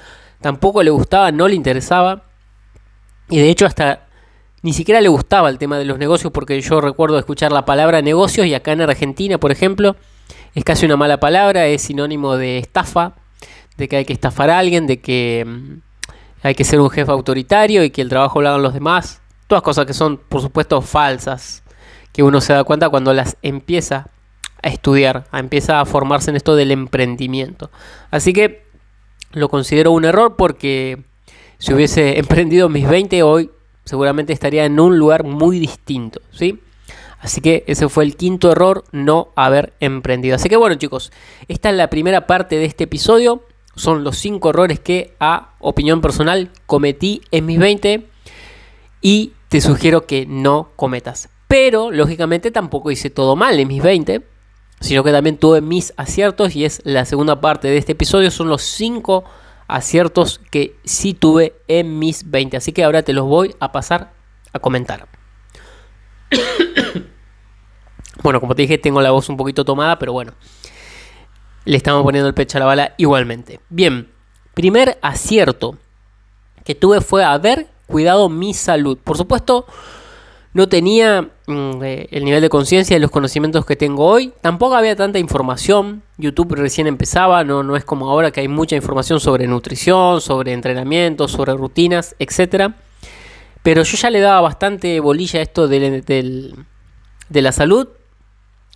tampoco 0.41 0.83
le 0.83 0.91
gustaba, 0.91 1.31
no 1.31 1.47
le 1.47 1.55
interesaba, 1.55 2.25
y 3.27 3.39
de 3.39 3.49
hecho 3.49 3.65
hasta 3.65 4.05
ni 4.61 4.73
siquiera 4.73 5.01
le 5.01 5.09
gustaba 5.09 5.49
el 5.49 5.57
tema 5.57 5.79
de 5.79 5.85
los 5.85 5.97
negocios, 5.97 6.31
porque 6.31 6.61
yo 6.61 6.79
recuerdo 6.79 7.17
escuchar 7.17 7.51
la 7.51 7.65
palabra 7.65 8.03
negocios 8.03 8.45
y 8.45 8.53
acá 8.53 8.73
en 8.73 8.81
Argentina, 8.81 9.39
por 9.39 9.51
ejemplo, 9.51 9.95
es 10.55 10.63
casi 10.63 10.85
una 10.85 10.97
mala 10.97 11.19
palabra, 11.19 11.67
es 11.67 11.81
sinónimo 11.81 12.37
de 12.37 12.57
estafa, 12.57 13.13
de 13.77 13.87
que 13.87 13.97
hay 13.97 14.05
que 14.05 14.13
estafar 14.13 14.49
a 14.49 14.59
alguien, 14.59 14.87
de 14.87 14.99
que 14.99 15.45
mm, 15.47 15.73
hay 16.43 16.55
que 16.55 16.63
ser 16.63 16.79
un 16.79 16.89
jefe 16.89 17.11
autoritario 17.11 17.83
y 17.83 17.89
que 17.89 18.01
el 18.01 18.09
trabajo 18.09 18.41
lo 18.41 18.49
hagan 18.49 18.61
los 18.61 18.73
demás. 18.73 19.21
Todas 19.47 19.63
cosas 19.63 19.85
que 19.85 19.93
son, 19.93 20.17
por 20.17 20.41
supuesto, 20.41 20.81
falsas, 20.81 21.63
que 22.11 22.23
uno 22.23 22.41
se 22.41 22.53
da 22.53 22.63
cuenta 22.63 22.89
cuando 22.89 23.13
las 23.13 23.37
empieza 23.41 24.07
a 24.61 24.67
estudiar, 24.67 25.25
a 25.31 25.39
empieza 25.39 25.79
a 25.79 25.85
formarse 25.85 26.29
en 26.29 26.35
esto 26.35 26.55
del 26.55 26.71
emprendimiento. 26.71 27.71
Así 28.11 28.33
que 28.33 28.63
lo 29.31 29.49
considero 29.49 29.91
un 29.91 30.05
error 30.05 30.35
porque 30.35 31.03
si 31.57 31.73
hubiese 31.73 32.19
emprendido 32.19 32.69
mis 32.69 32.87
20 32.87 33.23
hoy, 33.23 33.51
seguramente 33.85 34.33
estaría 34.33 34.65
en 34.65 34.79
un 34.79 34.97
lugar 34.97 35.23
muy 35.23 35.59
distinto, 35.59 36.21
¿sí? 36.31 36.59
Así 37.19 37.41
que 37.41 37.63
ese 37.67 37.89
fue 37.89 38.05
el 38.05 38.15
quinto 38.15 38.51
error, 38.51 38.85
no 38.91 39.29
haber 39.35 39.73
emprendido. 39.79 40.35
Así 40.35 40.49
que 40.49 40.55
bueno 40.55 40.75
chicos, 40.75 41.11
esta 41.47 41.69
es 41.69 41.75
la 41.75 41.89
primera 41.89 42.27
parte 42.27 42.55
de 42.55 42.65
este 42.65 42.85
episodio. 42.85 43.43
Son 43.75 44.03
los 44.03 44.17
cinco 44.17 44.49
errores 44.49 44.79
que 44.79 45.15
a 45.19 45.53
opinión 45.59 46.01
personal 46.01 46.49
cometí 46.65 47.21
en 47.31 47.45
mis 47.45 47.59
20 47.59 48.07
y 49.01 49.33
te 49.49 49.61
sugiero 49.61 50.05
que 50.05 50.25
no 50.25 50.69
cometas. 50.75 51.29
Pero 51.47 51.91
lógicamente 51.91 52.51
tampoco 52.51 52.91
hice 52.91 53.09
todo 53.09 53.35
mal 53.35 53.59
en 53.59 53.67
mis 53.67 53.81
20, 53.81 54.21
sino 54.79 55.03
que 55.03 55.11
también 55.11 55.37
tuve 55.37 55.61
mis 55.61 55.93
aciertos 55.97 56.55
y 56.55 56.65
es 56.65 56.81
la 56.85 57.05
segunda 57.05 57.41
parte 57.41 57.67
de 57.67 57.77
este 57.77 57.93
episodio. 57.93 58.31
Son 58.31 58.49
los 58.49 58.61
cinco 58.61 59.23
aciertos 59.67 60.39
que 60.51 60.75
sí 60.85 61.13
tuve 61.13 61.53
en 61.67 61.99
mis 61.99 62.29
20. 62.29 62.57
Así 62.57 62.71
que 62.71 62.83
ahora 62.83 63.03
te 63.03 63.13
los 63.13 63.25
voy 63.25 63.55
a 63.59 63.71
pasar 63.71 64.13
a 64.53 64.59
comentar. 64.59 65.18
Bueno, 68.21 68.41
como 68.41 68.53
te 68.53 68.63
dije, 68.63 68.77
tengo 68.77 69.01
la 69.01 69.11
voz 69.11 69.29
un 69.29 69.37
poquito 69.37 69.63
tomada, 69.63 69.97
pero 69.97 70.11
bueno, 70.11 70.33
le 71.65 71.77
estamos 71.77 72.03
poniendo 72.03 72.27
el 72.27 72.33
pecho 72.33 72.57
a 72.57 72.59
la 72.59 72.65
bala 72.65 72.93
igualmente. 72.97 73.61
Bien, 73.69 74.09
primer 74.53 74.97
acierto 75.01 75.77
que 76.65 76.75
tuve 76.75 77.01
fue 77.01 77.23
haber 77.23 77.67
cuidado 77.87 78.27
mi 78.27 78.53
salud. 78.53 78.97
Por 78.97 79.15
supuesto, 79.15 79.65
no 80.53 80.67
tenía 80.67 81.29
mm, 81.47 81.83
eh, 81.83 82.07
el 82.11 82.25
nivel 82.25 82.41
de 82.41 82.49
conciencia 82.49 82.97
y 82.97 82.99
los 82.99 83.11
conocimientos 83.11 83.65
que 83.65 83.75
tengo 83.75 84.05
hoy. 84.05 84.33
Tampoco 84.41 84.75
había 84.75 84.95
tanta 84.95 85.17
información. 85.17 86.03
YouTube 86.17 86.55
recién 86.55 86.87
empezaba, 86.87 87.43
no, 87.45 87.63
no 87.63 87.77
es 87.77 87.85
como 87.85 88.09
ahora 88.09 88.31
que 88.31 88.41
hay 88.41 88.47
mucha 88.49 88.75
información 88.75 89.19
sobre 89.21 89.47
nutrición, 89.47 90.19
sobre 90.19 90.51
entrenamiento, 90.51 91.27
sobre 91.27 91.53
rutinas, 91.53 92.15
etc. 92.19 92.73
Pero 93.63 93.83
yo 93.83 93.97
ya 93.97 94.09
le 94.09 94.19
daba 94.19 94.41
bastante 94.41 94.99
bolilla 94.99 95.39
a 95.39 95.43
esto 95.43 95.67
de 95.67 96.55
la 97.29 97.51
salud 97.51 97.89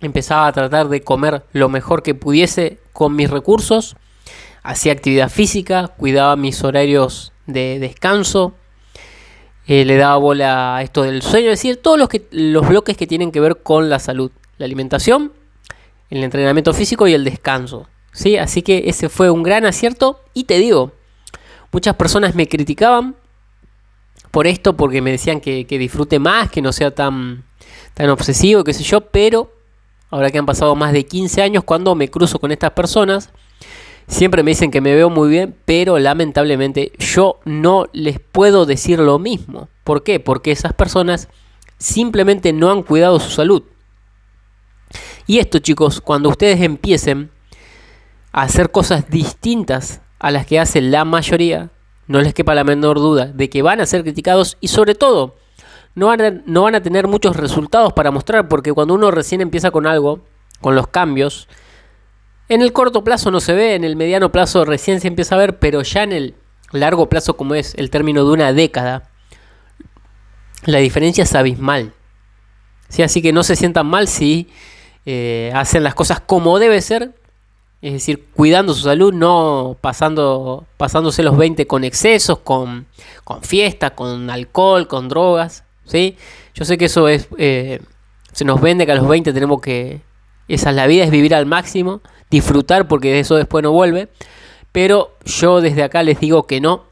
empezaba 0.00 0.46
a 0.46 0.52
tratar 0.52 0.88
de 0.88 1.02
comer 1.02 1.44
lo 1.52 1.68
mejor 1.68 2.02
que 2.02 2.14
pudiese 2.14 2.78
con 2.92 3.16
mis 3.16 3.30
recursos, 3.30 3.96
hacía 4.62 4.92
actividad 4.92 5.30
física, 5.30 5.88
cuidaba 5.88 6.36
mis 6.36 6.62
horarios 6.62 7.32
de 7.46 7.78
descanso, 7.78 8.54
eh, 9.66 9.84
le 9.84 9.96
daba 9.96 10.16
bola 10.16 10.76
a 10.76 10.82
esto 10.82 11.02
del 11.02 11.22
sueño, 11.22 11.46
es 11.46 11.58
decir, 11.58 11.80
todos 11.80 11.98
los, 11.98 12.08
que, 12.08 12.26
los 12.30 12.68
bloques 12.68 12.96
que 12.96 13.06
tienen 13.06 13.32
que 13.32 13.40
ver 13.40 13.62
con 13.62 13.88
la 13.88 13.98
salud, 13.98 14.30
la 14.58 14.66
alimentación, 14.66 15.32
el 16.10 16.22
entrenamiento 16.22 16.72
físico 16.74 17.08
y 17.08 17.14
el 17.14 17.24
descanso. 17.24 17.88
¿sí? 18.12 18.36
Así 18.36 18.62
que 18.62 18.84
ese 18.86 19.08
fue 19.08 19.30
un 19.30 19.42
gran 19.42 19.64
acierto 19.64 20.20
y 20.34 20.44
te 20.44 20.58
digo, 20.58 20.92
muchas 21.72 21.96
personas 21.96 22.34
me 22.34 22.46
criticaban 22.46 23.16
por 24.34 24.48
esto 24.48 24.76
porque 24.76 25.00
me 25.00 25.12
decían 25.12 25.40
que, 25.40 25.64
disfrute 25.64 26.18
más, 26.18 26.50
que 26.50 26.60
no 26.60 26.72
sea 26.72 26.90
tan, 26.90 27.44
tan 27.94 28.10
obsesivo, 28.10 28.64
qué 28.64 28.74
sé 28.74 28.82
yo, 28.82 29.00
pero 29.00 29.52
ahora 30.10 30.32
que 30.32 30.38
han 30.38 30.44
pasado 30.44 30.74
más 30.74 30.92
de 30.92 31.06
15 31.06 31.40
años, 31.40 31.62
cuando 31.62 31.94
me 31.94 32.10
cruzo 32.10 32.40
con 32.40 32.50
estas 32.50 32.72
personas, 32.72 33.30
siempre 34.08 34.42
me 34.42 34.50
dicen 34.50 34.72
que 34.72 34.80
me 34.80 34.92
veo 34.92 35.08
muy 35.08 35.28
bien, 35.28 35.54
pero 35.64 36.00
lamentablemente 36.00 36.90
yo 36.98 37.38
no 37.44 37.86
les 37.92 38.18
puedo 38.18 38.66
decir 38.66 38.98
lo 38.98 39.20
mismo. 39.20 39.68
¿Por 39.84 40.02
qué? 40.02 40.18
Porque 40.18 40.50
esas 40.50 40.72
personas 40.72 41.28
simplemente 41.78 42.52
no 42.52 42.72
han 42.72 42.82
cuidado 42.82 43.20
su 43.20 43.30
salud. 43.30 43.62
Y 45.28 45.38
esto 45.38 45.60
chicos, 45.60 46.00
cuando 46.00 46.28
ustedes 46.28 46.60
empiecen 46.60 47.30
a 48.32 48.42
hacer 48.42 48.72
cosas 48.72 49.08
distintas 49.08 50.00
a 50.18 50.32
las 50.32 50.44
que 50.44 50.58
hace 50.58 50.80
la 50.80 51.04
mayoría, 51.04 51.70
no 52.06 52.20
les 52.20 52.34
quepa 52.34 52.54
la 52.54 52.64
menor 52.64 52.98
duda 52.98 53.26
de 53.26 53.48
que 53.48 53.62
van 53.62 53.80
a 53.80 53.86
ser 53.86 54.02
criticados 54.02 54.56
y 54.60 54.68
sobre 54.68 54.94
todo 54.94 55.36
no 55.94 56.08
van, 56.08 56.20
a, 56.20 56.30
no 56.46 56.62
van 56.62 56.74
a 56.74 56.82
tener 56.82 57.06
muchos 57.06 57.36
resultados 57.36 57.92
para 57.92 58.10
mostrar, 58.10 58.48
porque 58.48 58.72
cuando 58.72 58.94
uno 58.94 59.10
recién 59.10 59.40
empieza 59.40 59.70
con 59.70 59.86
algo, 59.86 60.20
con 60.60 60.74
los 60.74 60.88
cambios, 60.88 61.48
en 62.48 62.62
el 62.62 62.72
corto 62.72 63.04
plazo 63.04 63.30
no 63.30 63.40
se 63.40 63.54
ve, 63.54 63.74
en 63.74 63.84
el 63.84 63.96
mediano 63.96 64.32
plazo 64.32 64.64
recién 64.64 65.00
se 65.00 65.08
empieza 65.08 65.36
a 65.36 65.38
ver, 65.38 65.58
pero 65.58 65.82
ya 65.82 66.02
en 66.02 66.12
el 66.12 66.34
largo 66.72 67.08
plazo, 67.08 67.36
como 67.36 67.54
es 67.54 67.74
el 67.76 67.90
término 67.90 68.24
de 68.24 68.32
una 68.32 68.52
década, 68.52 69.10
la 70.66 70.78
diferencia 70.78 71.24
es 71.24 71.34
abismal. 71.34 71.92
¿Sí? 72.88 73.02
Así 73.02 73.22
que 73.22 73.32
no 73.32 73.42
se 73.42 73.56
sientan 73.56 73.86
mal 73.86 74.08
si 74.08 74.48
eh, 75.06 75.52
hacen 75.54 75.82
las 75.82 75.94
cosas 75.94 76.20
como 76.20 76.58
debe 76.58 76.80
ser 76.80 77.14
es 77.84 77.92
decir, 77.92 78.24
cuidando 78.34 78.72
su 78.72 78.80
salud, 78.80 79.12
no 79.12 79.76
pasando, 79.78 80.64
pasándose 80.78 81.22
los 81.22 81.36
20 81.36 81.66
con 81.66 81.84
excesos, 81.84 82.38
con, 82.38 82.86
con 83.24 83.42
fiestas, 83.42 83.90
con 83.90 84.30
alcohol, 84.30 84.88
con 84.88 85.10
drogas, 85.10 85.64
¿sí? 85.84 86.16
Yo 86.54 86.64
sé 86.64 86.78
que 86.78 86.86
eso 86.86 87.08
es, 87.08 87.28
eh, 87.36 87.82
se 88.32 88.46
nos 88.46 88.62
vende 88.62 88.86
que 88.86 88.92
a 88.92 88.94
los 88.94 89.06
20 89.06 89.34
tenemos 89.34 89.60
que, 89.60 90.00
esa 90.48 90.70
es 90.70 90.76
la 90.76 90.86
vida, 90.86 91.04
es 91.04 91.10
vivir 91.10 91.34
al 91.34 91.44
máximo, 91.44 92.00
disfrutar 92.30 92.88
porque 92.88 93.12
de 93.12 93.20
eso 93.20 93.36
después 93.36 93.62
no 93.62 93.70
vuelve, 93.70 94.08
pero 94.72 95.14
yo 95.26 95.60
desde 95.60 95.82
acá 95.82 96.02
les 96.02 96.18
digo 96.18 96.46
que 96.46 96.62
no, 96.62 96.84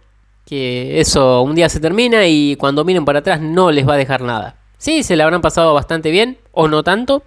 que 0.45 1.01
eso 1.01 1.41
un 1.41 1.55
día 1.55 1.71
se 1.71 1.81
termina 1.81 2.27
y 2.27 2.57
cuando 2.57 2.85
miren 2.85 3.07
para 3.07 3.21
atrás 3.21 3.41
no 3.41 3.71
les 3.71 3.89
va 3.89 3.95
a 3.95 3.97
dejar 3.97 4.21
nada. 4.21 4.57
Sí, 4.77 5.05
se 5.05 5.17
le 5.17 5.23
habrán 5.23 5.41
pasado 5.41 5.73
bastante 5.73 6.11
bien 6.11 6.37
o 6.51 6.69
no 6.69 6.83
tanto, 6.83 7.23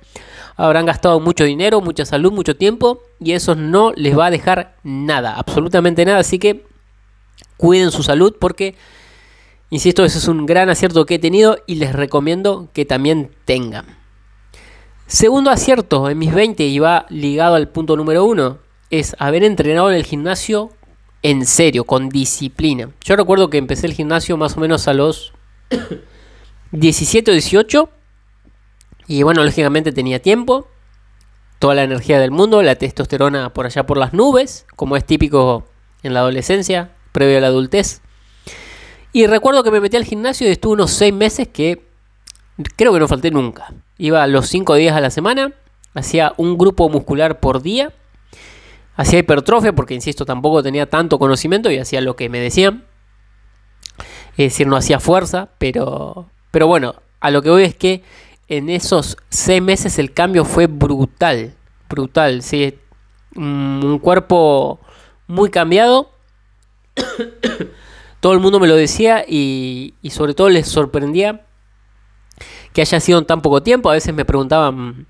habrán 0.56 0.86
gastado 0.86 1.20
mucho 1.20 1.44
dinero, 1.44 1.82
mucha 1.82 2.06
salud, 2.06 2.32
mucho 2.32 2.56
tiempo 2.56 3.02
y 3.20 3.34
eso 3.34 3.56
no 3.56 3.92
les 3.96 4.18
va 4.18 4.28
a 4.28 4.32
dejar 4.32 4.78
nada, 4.84 5.36
absolutamente 5.36 6.06
nada. 6.06 6.20
Así 6.20 6.40
que 6.40 6.66
cuiden 7.58 7.92
su 7.92 8.04
salud 8.04 8.36
porque, 8.40 8.76
insisto, 9.70 10.06
ese 10.06 10.18
es 10.18 10.28
un 10.28 10.46
gran 10.46 10.70
acierto 10.70 11.06
que 11.06 11.16
he 11.16 11.20
tenido 11.20 11.58
y 11.68 11.76
les 11.76 11.94
recomiendo 11.94 12.70
que 12.74 12.86
también 12.86 13.32
tengan. 13.46 13.86
Segundo 15.08 15.52
acierto 15.52 16.10
en 16.10 16.18
mis 16.18 16.34
20 16.34 16.66
y 16.66 16.80
va 16.80 17.06
ligado 17.10 17.56
al 17.56 17.70
punto 17.70 17.96
número 17.96 18.26
uno 18.26 18.58
es 18.90 19.16
haber 19.20 19.44
entrenado 19.44 19.90
en 19.92 19.98
el 19.98 20.04
gimnasio 20.04 20.72
en 21.22 21.46
serio, 21.46 21.86
con 21.86 22.10
disciplina. 22.10 22.92
Yo 23.04 23.16
recuerdo 23.16 23.50
que 23.50 23.58
empecé 23.58 23.88
el 23.88 23.94
gimnasio 23.94 24.38
más 24.38 24.58
o 24.58 24.60
menos 24.60 24.88
a 24.88 24.94
los 24.94 25.34
17 26.72 27.32
o 27.32 27.34
18 27.34 27.90
y 29.08 29.24
bueno, 29.24 29.44
lógicamente 29.44 29.92
tenía 29.92 30.22
tiempo, 30.22 30.68
toda 31.60 31.76
la 31.76 31.84
energía 31.84 32.20
del 32.20 32.32
mundo, 32.32 32.62
la 32.62 32.76
testosterona 32.76 33.54
por 33.54 33.66
allá 33.66 33.86
por 33.86 33.98
las 33.98 34.14
nubes, 34.14 34.66
como 34.76 34.98
es 34.98 35.06
típico 35.06 35.66
en 36.04 36.14
la 36.14 36.22
adolescencia, 36.22 36.92
previo 37.12 37.38
a 37.38 37.42
la 37.42 37.48
adultez. 37.48 38.02
Y 39.14 39.28
recuerdo 39.28 39.64
que 39.64 39.72
me 39.72 39.80
metí 39.80 39.96
al 39.96 40.04
gimnasio 40.04 40.48
y 40.48 40.52
estuve 40.52 40.74
unos 40.74 40.92
6 40.92 41.14
meses 41.14 41.48
que 41.48 41.88
creo 42.76 42.94
que 42.94 43.00
no 43.00 43.08
falté 43.08 43.32
nunca. 43.32 43.74
Iba 43.98 44.28
los 44.28 44.48
5 44.50 44.76
días 44.76 44.96
a 44.96 45.02
la 45.02 45.10
semana, 45.10 45.54
hacía 45.94 46.34
un 46.38 46.58
grupo 46.58 46.90
muscular 46.90 47.40
por 47.40 47.62
día, 47.62 47.94
hacía 48.96 49.20
hipertrofia 49.20 49.74
porque, 49.74 49.94
insisto, 49.94 50.26
tampoco 50.26 50.62
tenía 50.62 50.90
tanto 50.90 51.20
conocimiento 51.20 51.72
y 51.72 51.78
hacía 51.78 52.02
lo 52.02 52.16
que 52.16 52.28
me 52.30 52.40
decían. 52.40 52.84
Es 54.32 54.52
decir, 54.52 54.68
no 54.68 54.76
hacía 54.76 55.00
fuerza, 55.00 55.50
pero, 55.58 56.30
pero 56.52 56.68
bueno, 56.68 56.96
a 57.22 57.32
lo 57.32 57.42
que 57.42 57.50
voy 57.50 57.64
es 57.64 57.76
que 57.76 58.04
en 58.48 58.70
esos 58.70 59.18
seis 59.30 59.62
meses 59.62 60.00
el 60.00 60.14
cambio 60.14 60.46
fue 60.46 60.68
brutal, 60.68 61.56
brutal, 61.90 62.42
sí, 62.42 62.78
un 63.36 64.00
cuerpo 64.02 64.80
muy 65.28 65.50
cambiado. 65.50 66.12
todo 68.20 68.34
el 68.34 68.40
mundo 68.40 68.60
me 68.60 68.68
lo 68.68 68.76
decía 68.76 69.26
y, 69.28 69.94
sobre 70.10 70.34
todo 70.34 70.50
les 70.50 70.68
sorprendía 70.68 71.46
que 72.74 72.82
haya 72.82 73.00
sido 73.00 73.20
en 73.20 73.26
tan 73.26 73.42
poco 73.42 73.62
tiempo. 73.62 73.90
A 73.90 73.94
veces 73.94 74.14
me 74.14 74.26
preguntaban 74.26 75.08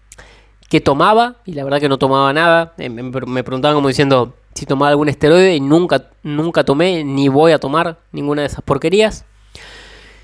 qué 0.69 0.81
tomaba 0.81 1.37
y 1.45 1.53
la 1.53 1.63
verdad 1.63 1.79
que 1.79 1.89
no 1.89 1.97
tomaba 1.97 2.33
nada. 2.33 2.73
Eh, 2.77 2.89
me 2.89 3.43
preguntaban 3.43 3.75
como 3.75 3.87
diciendo 3.87 4.35
si 4.55 4.65
tomaba 4.65 4.89
algún 4.89 5.09
esteroide 5.09 5.55
y 5.55 5.59
nunca, 5.59 6.09
nunca 6.23 6.63
tomé 6.63 7.03
ni 7.03 7.27
voy 7.27 7.51
a 7.51 7.59
tomar 7.59 7.99
ninguna 8.11 8.41
de 8.41 8.47
esas 8.47 8.61
porquerías. 8.63 9.25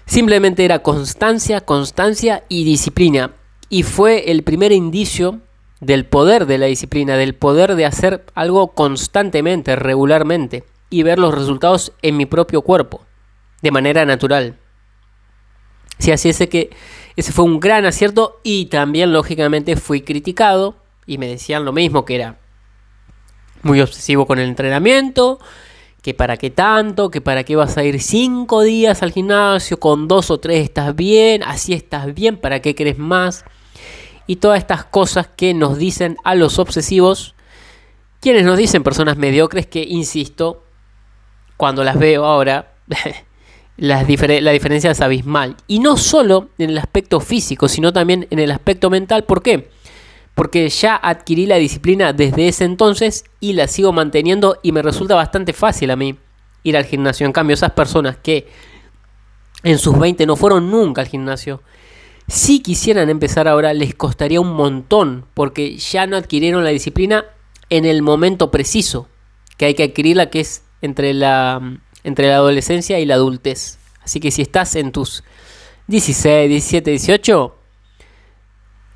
Simplemente 0.05 0.65
era 0.65 0.79
constancia, 0.79 1.61
constancia 1.61 2.43
y 2.49 2.63
disciplina. 2.63 3.31
Y 3.69 3.83
fue 3.83 4.31
el 4.31 4.43
primer 4.43 4.71
indicio 4.71 5.39
del 5.79 6.05
poder 6.05 6.45
de 6.45 6.57
la 6.57 6.67
disciplina, 6.67 7.17
del 7.17 7.35
poder 7.35 7.75
de 7.75 7.85
hacer 7.85 8.25
algo 8.35 8.73
constantemente, 8.73 9.75
regularmente, 9.75 10.63
y 10.89 11.03
ver 11.03 11.17
los 11.17 11.33
resultados 11.33 11.93
en 12.01 12.17
mi 12.17 12.25
propio 12.25 12.61
cuerpo, 12.61 13.05
de 13.61 13.71
manera 13.71 14.05
natural. 14.05 14.57
Si 15.97 16.11
así 16.11 16.29
es 16.29 16.37
que 16.49 16.69
ese 17.15 17.31
fue 17.31 17.45
un 17.45 17.59
gran 17.59 17.85
acierto 17.85 18.39
y 18.43 18.65
también 18.65 19.13
lógicamente 19.13 19.75
fui 19.75 20.01
criticado 20.01 20.75
y 21.05 21.17
me 21.17 21.27
decían 21.27 21.65
lo 21.65 21.71
mismo, 21.71 22.05
que 22.05 22.15
era 22.15 22.39
muy 23.63 23.81
obsesivo 23.81 24.25
con 24.25 24.39
el 24.39 24.47
entrenamiento, 24.47 25.39
que 26.01 26.13
para 26.13 26.37
qué 26.37 26.49
tanto, 26.49 27.11
que 27.11 27.21
para 27.21 27.43
qué 27.43 27.55
vas 27.55 27.77
a 27.77 27.83
ir 27.83 28.01
cinco 28.01 28.61
días 28.61 29.03
al 29.03 29.11
gimnasio, 29.11 29.79
con 29.79 30.07
dos 30.07 30.31
o 30.31 30.39
tres 30.39 30.63
estás 30.63 30.95
bien, 30.95 31.43
así 31.43 31.73
estás 31.73 32.13
bien, 32.13 32.37
para 32.37 32.59
qué 32.59 32.73
crees 32.73 32.97
más. 32.97 33.45
Y 34.25 34.37
todas 34.37 34.59
estas 34.59 34.85
cosas 34.85 35.27
que 35.27 35.53
nos 35.53 35.77
dicen 35.77 36.17
a 36.23 36.33
los 36.33 36.57
obsesivos, 36.57 37.35
quienes 38.19 38.45
nos 38.45 38.57
dicen 38.57 38.83
personas 38.83 39.17
mediocres 39.17 39.67
que, 39.67 39.83
insisto, 39.83 40.63
cuando 41.57 41.83
las 41.83 41.99
veo 41.99 42.25
ahora, 42.25 42.73
la 43.77 44.03
diferencia 44.03 44.91
es 44.91 45.01
abismal. 45.01 45.55
Y 45.67 45.79
no 45.79 45.97
solo 45.97 46.49
en 46.57 46.71
el 46.71 46.77
aspecto 46.79 47.19
físico, 47.19 47.67
sino 47.67 47.93
también 47.93 48.27
en 48.31 48.39
el 48.39 48.51
aspecto 48.51 48.89
mental. 48.89 49.25
¿Por 49.25 49.43
qué? 49.43 49.69
Porque 50.41 50.67
ya 50.69 50.95
adquirí 50.95 51.45
la 51.45 51.57
disciplina 51.57 52.13
desde 52.13 52.47
ese 52.47 52.63
entonces 52.63 53.25
y 53.39 53.53
la 53.53 53.67
sigo 53.67 53.93
manteniendo 53.93 54.57
y 54.63 54.71
me 54.71 54.81
resulta 54.81 55.13
bastante 55.13 55.53
fácil 55.53 55.91
a 55.91 55.95
mí 55.95 56.17
ir 56.63 56.75
al 56.75 56.85
gimnasio. 56.85 57.27
En 57.27 57.31
cambio, 57.31 57.53
esas 57.53 57.73
personas 57.73 58.17
que 58.17 58.47
en 59.61 59.77
sus 59.77 59.99
20 59.99 60.25
no 60.25 60.35
fueron 60.35 60.71
nunca 60.71 61.01
al 61.01 61.07
gimnasio, 61.07 61.61
si 62.27 62.59
quisieran 62.59 63.11
empezar 63.11 63.47
ahora 63.47 63.75
les 63.75 63.93
costaría 63.93 64.41
un 64.41 64.53
montón 64.53 65.27
porque 65.35 65.77
ya 65.77 66.07
no 66.07 66.17
adquirieron 66.17 66.63
la 66.63 66.71
disciplina 66.71 67.23
en 67.69 67.85
el 67.85 68.01
momento 68.01 68.49
preciso 68.49 69.07
que 69.57 69.65
hay 69.65 69.75
que 69.75 69.83
adquirirla 69.83 70.31
que 70.31 70.39
es 70.39 70.63
entre 70.81 71.13
la, 71.13 71.61
entre 72.03 72.29
la 72.29 72.37
adolescencia 72.37 72.99
y 72.99 73.05
la 73.05 73.13
adultez. 73.13 73.77
Así 74.01 74.19
que 74.19 74.31
si 74.31 74.41
estás 74.41 74.75
en 74.75 74.91
tus 74.91 75.23
16, 75.85 76.49
17, 76.49 76.89
18, 76.89 77.60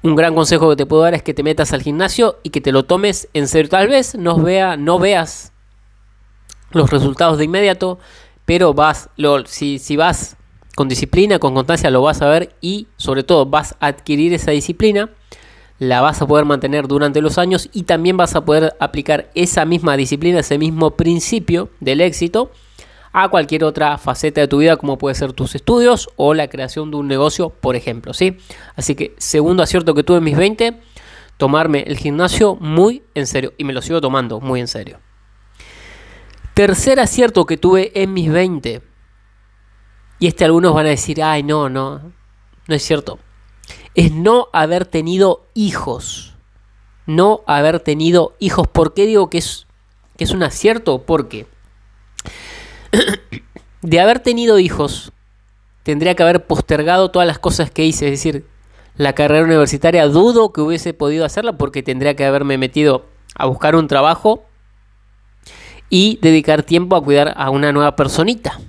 un 0.06 0.16
gran 0.16 0.36
consejo 0.36 0.70
que 0.70 0.76
te 0.76 0.86
puedo 0.86 1.02
dar 1.02 1.16
es 1.16 1.24
que 1.24 1.34
te 1.34 1.42
metas 1.42 1.74
al 1.74 1.82
gimnasio 1.82 2.38
y 2.44 2.52
que 2.52 2.62
te 2.62 2.72
lo 2.72 2.86
tomes 2.86 3.28
en 3.34 3.48
serio. 3.48 3.70
Tal 3.70 3.88
vez 3.88 4.16
no, 4.16 4.38
vea, 4.38 4.78
no 4.78 5.00
veas 5.00 5.52
los 6.72 6.92
resultados 6.92 7.40
de 7.40 7.46
inmediato, 7.46 7.98
pero 8.46 8.74
vas, 8.74 9.10
lo, 9.18 9.46
si, 9.48 9.80
si 9.80 9.96
vas 9.96 10.38
con 10.76 10.90
disciplina, 10.90 11.40
con 11.40 11.56
constancia, 11.56 11.90
lo 11.90 12.04
vas 12.04 12.22
a 12.22 12.30
ver 12.30 12.56
y 12.62 12.88
sobre 12.98 13.24
todo 13.24 13.48
vas 13.48 13.76
a 13.80 13.88
adquirir 13.88 14.34
esa 14.34 14.52
disciplina, 14.52 15.10
la 15.80 16.02
vas 16.02 16.22
a 16.22 16.28
poder 16.28 16.46
mantener 16.46 16.88
durante 16.88 17.22
los 17.22 17.40
años 17.40 17.70
y 17.74 17.84
también 17.84 18.16
vas 18.16 18.36
a 18.36 18.46
poder 18.46 18.76
aplicar 18.80 19.32
esa 19.34 19.66
misma 19.66 19.98
disciplina, 19.98 20.42
ese 20.42 20.60
mismo 20.60 20.92
principio 20.92 21.70
del 21.80 22.02
éxito 22.02 22.52
a 23.18 23.30
cualquier 23.30 23.64
otra 23.64 23.98
faceta 23.98 24.42
de 24.42 24.50
tu 24.50 24.58
vida 24.58 24.76
como 24.76 24.98
puede 24.98 25.16
ser 25.16 25.32
tus 25.32 25.56
estudios 25.56 26.10
o 26.18 26.34
la 26.34 26.50
creación 26.50 26.92
de 26.92 26.98
un 26.98 27.08
negocio, 27.08 27.50
por 27.50 27.78
ejemplo, 27.78 28.14
¿sí? 28.14 28.38
Así 28.76 28.94
que 28.94 29.16
segundo 29.18 29.64
acierto 29.64 29.94
que 29.94 30.04
tuve 30.04 30.18
en 30.18 30.26
mis 30.26 30.36
20, 30.36 30.82
tomarme 31.38 31.86
el 31.88 31.98
gimnasio 31.98 32.58
muy 32.58 33.04
en 33.14 33.26
serio 33.26 33.54
y 33.58 33.64
me 33.64 33.72
lo 33.72 33.82
sigo 33.82 34.02
tomando 34.02 34.42
muy 34.42 34.60
en 34.60 34.68
serio. 34.68 35.00
Tercer 36.56 37.00
acierto 37.00 37.46
que 37.46 37.56
tuve 37.56 37.94
en 37.96 38.12
mis 38.12 38.30
20. 38.30 38.82
Y 40.20 40.28
este 40.28 40.44
algunos 40.44 40.74
van 40.74 40.88
a 40.88 40.90
decir, 40.90 41.24
ay, 41.24 41.42
no, 41.42 41.70
no, 41.70 42.12
no 42.68 42.76
es 42.76 42.84
cierto. 42.84 43.20
Es 43.94 44.12
no 44.12 44.50
haber 44.52 44.86
tenido 44.86 45.48
hijos. 45.54 46.36
No 47.06 47.44
haber 47.48 47.80
tenido 47.80 48.36
hijos. 48.40 48.68
¿Por 48.68 48.94
qué 48.94 49.06
digo 49.06 49.30
que 49.30 49.38
es, 49.38 49.68
que 50.18 50.26
es 50.26 50.32
un 50.32 50.44
acierto? 50.44 51.04
Porque 51.06 51.48
de 53.82 54.00
haber 54.00 54.20
tenido 54.20 54.60
hijos, 54.60 55.12
tendría 55.84 56.16
que 56.16 56.24
haber 56.24 56.46
postergado 56.46 57.12
todas 57.12 57.28
las 57.28 57.40
cosas 57.40 57.72
que 57.72 57.86
hice. 57.86 58.06
Es 58.06 58.12
decir, 58.12 58.46
la 58.96 59.14
carrera 59.14 59.46
universitaria 59.46 60.08
dudo 60.08 60.52
que 60.52 60.62
hubiese 60.62 60.94
podido 60.94 61.26
hacerla 61.26 61.58
porque 61.58 61.84
tendría 61.84 62.16
que 62.16 62.26
haberme 62.26 62.58
metido 62.58 63.06
a 63.36 63.46
buscar 63.46 63.76
un 63.76 63.88
trabajo 63.88 64.46
y 65.90 66.20
dedicar 66.22 66.64
tiempo 66.64 66.96
a 66.96 67.04
cuidar 67.04 67.34
a 67.38 67.50
una 67.50 67.72
nueva 67.72 67.96
personita 67.96 68.60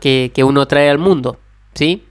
que, 0.00 0.30
que 0.34 0.44
uno 0.44 0.66
trae 0.66 0.88
al 0.88 0.98
mundo. 0.98 1.38
¿Sí? 1.74 2.04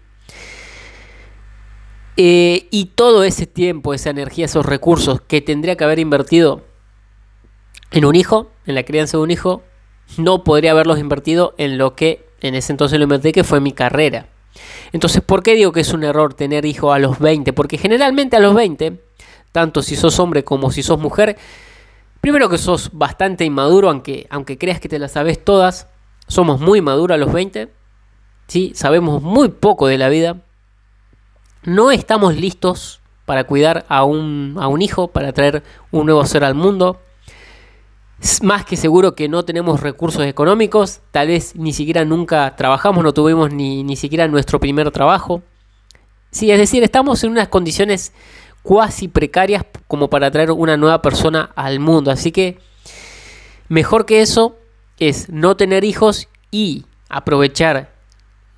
Eh, 2.17 2.67
y 2.71 2.85
todo 2.85 3.23
ese 3.23 3.47
tiempo, 3.47 3.93
esa 3.93 4.09
energía, 4.09 4.45
esos 4.45 4.65
recursos 4.65 5.21
que 5.21 5.41
tendría 5.41 5.75
que 5.77 5.83
haber 5.83 5.99
invertido 5.99 6.63
en 7.91 8.05
un 8.05 8.15
hijo, 8.15 8.51
en 8.65 8.75
la 8.75 8.83
crianza 8.83 9.17
de 9.17 9.23
un 9.23 9.31
hijo, 9.31 9.63
no 10.17 10.43
podría 10.43 10.71
haberlos 10.71 10.99
invertido 10.99 11.53
en 11.57 11.77
lo 11.77 11.95
que 11.95 12.25
en 12.41 12.55
ese 12.55 12.73
entonces 12.73 12.97
lo 12.97 13.03
invertí, 13.03 13.31
que 13.31 13.43
fue 13.43 13.59
mi 13.59 13.71
carrera. 13.71 14.27
Entonces, 14.91 15.21
¿por 15.21 15.43
qué 15.43 15.55
digo 15.55 15.71
que 15.71 15.81
es 15.81 15.93
un 15.93 16.03
error 16.03 16.33
tener 16.33 16.65
hijo 16.65 16.91
a 16.91 16.99
los 16.99 17.19
20? 17.19 17.53
Porque 17.53 17.77
generalmente 17.77 18.35
a 18.35 18.39
los 18.39 18.53
20, 18.53 19.01
tanto 19.51 19.81
si 19.81 19.95
sos 19.95 20.19
hombre 20.19 20.43
como 20.43 20.71
si 20.71 20.83
sos 20.83 20.99
mujer, 20.99 21.37
primero 22.19 22.49
que 22.49 22.57
sos 22.57 22.89
bastante 22.93 23.45
inmaduro, 23.45 23.89
aunque, 23.89 24.27
aunque 24.29 24.57
creas 24.57 24.79
que 24.79 24.89
te 24.89 24.99
las 24.99 25.13
sabes 25.13 25.43
todas, 25.43 25.87
somos 26.27 26.59
muy 26.59 26.81
maduros 26.81 27.15
a 27.15 27.17
los 27.17 27.31
20, 27.31 27.69
¿sí? 28.47 28.71
sabemos 28.75 29.21
muy 29.21 29.49
poco 29.49 29.87
de 29.87 29.97
la 29.97 30.09
vida, 30.09 30.37
no 31.63 31.91
estamos 31.91 32.35
listos 32.35 33.01
para 33.25 33.43
cuidar 33.45 33.85
a 33.87 34.03
un, 34.03 34.57
a 34.59 34.67
un 34.67 34.81
hijo, 34.81 35.09
para 35.09 35.31
traer 35.31 35.63
un 35.91 36.05
nuevo 36.05 36.25
ser 36.25 36.43
al 36.43 36.55
mundo, 36.55 36.99
más 38.43 38.65
que 38.65 38.77
seguro 38.77 39.15
que 39.15 39.27
no 39.27 39.43
tenemos 39.43 39.81
recursos 39.81 40.23
económicos, 40.25 40.99
tal 41.11 41.27
vez 41.27 41.55
ni 41.55 41.73
siquiera 41.73 42.05
nunca 42.05 42.55
trabajamos, 42.55 43.03
no 43.03 43.13
tuvimos 43.13 43.51
ni, 43.51 43.83
ni 43.83 43.95
siquiera 43.95 44.27
nuestro 44.27 44.59
primer 44.59 44.91
trabajo. 44.91 45.41
Sí, 46.29 46.51
es 46.51 46.59
decir, 46.59 46.83
estamos 46.83 47.23
en 47.23 47.31
unas 47.31 47.47
condiciones 47.47 48.13
cuasi 48.63 49.07
precarias 49.07 49.65
como 49.87 50.09
para 50.09 50.31
traer 50.31 50.51
una 50.51 50.77
nueva 50.77 51.01
persona 51.01 51.51
al 51.55 51.79
mundo. 51.79 52.11
Así 52.11 52.31
que 52.31 52.59
mejor 53.69 54.05
que 54.05 54.21
eso 54.21 54.55
es 54.99 55.29
no 55.29 55.57
tener 55.57 55.83
hijos 55.83 56.27
y 56.51 56.85
aprovechar 57.09 57.91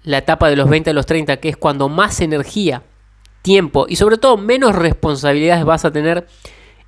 la 0.04 0.18
etapa 0.20 0.50
de 0.50 0.58
los 0.58 0.70
20 0.70 0.90
a 0.90 0.94
los 0.94 1.06
30, 1.06 1.38
que 1.38 1.50
es 1.50 1.58
cuando 1.58 1.88
más 1.88 2.20
energía, 2.20 2.84
tiempo 3.42 3.86
y 3.88 3.96
sobre 3.96 4.18
todo 4.18 4.38
menos 4.38 4.76
responsabilidades 4.76 5.66
vas 5.66 5.86
a 5.86 5.92
tener 5.92 6.28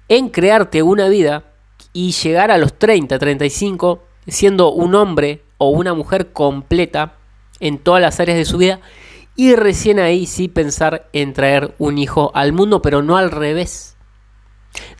en 0.07 0.29
crearte 0.29 0.83
una 0.83 1.07
vida 1.07 1.43
y 1.95 2.11
llegar 2.11 2.51
a 2.51 2.57
los 2.57 2.77
30, 2.77 3.17
35 3.17 4.03
siendo 4.27 4.69
un 4.73 4.95
hombre 4.95 5.43
o 5.57 5.69
una 5.69 5.93
mujer 5.93 6.33
completa 6.33 7.15
en 7.61 7.77
todas 7.77 8.01
las 8.01 8.19
áreas 8.19 8.37
de 8.37 8.43
su 8.43 8.57
vida 8.57 8.81
y 9.37 9.55
recién 9.55 9.99
ahí 9.99 10.25
sí 10.25 10.49
pensar 10.49 11.07
en 11.13 11.31
traer 11.31 11.73
un 11.79 11.97
hijo 11.97 12.31
al 12.33 12.51
mundo, 12.51 12.81
pero 12.81 13.01
no 13.01 13.15
al 13.15 13.31
revés. 13.31 13.95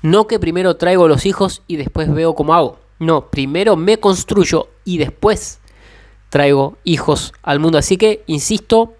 No 0.03 0.25
que 0.25 0.39
primero 0.39 0.77
traigo 0.77 1.09
los 1.09 1.25
hijos 1.25 1.63
y 1.67 1.75
después 1.75 2.13
veo 2.13 2.33
cómo 2.33 2.53
hago. 2.53 2.79
No, 2.97 3.29
primero 3.29 3.75
me 3.75 3.97
construyo 3.97 4.69
y 4.85 4.97
después 4.97 5.59
traigo 6.29 6.77
hijos 6.85 7.33
al 7.43 7.59
mundo. 7.59 7.77
Así 7.77 7.97
que, 7.97 8.23
insisto, 8.25 8.93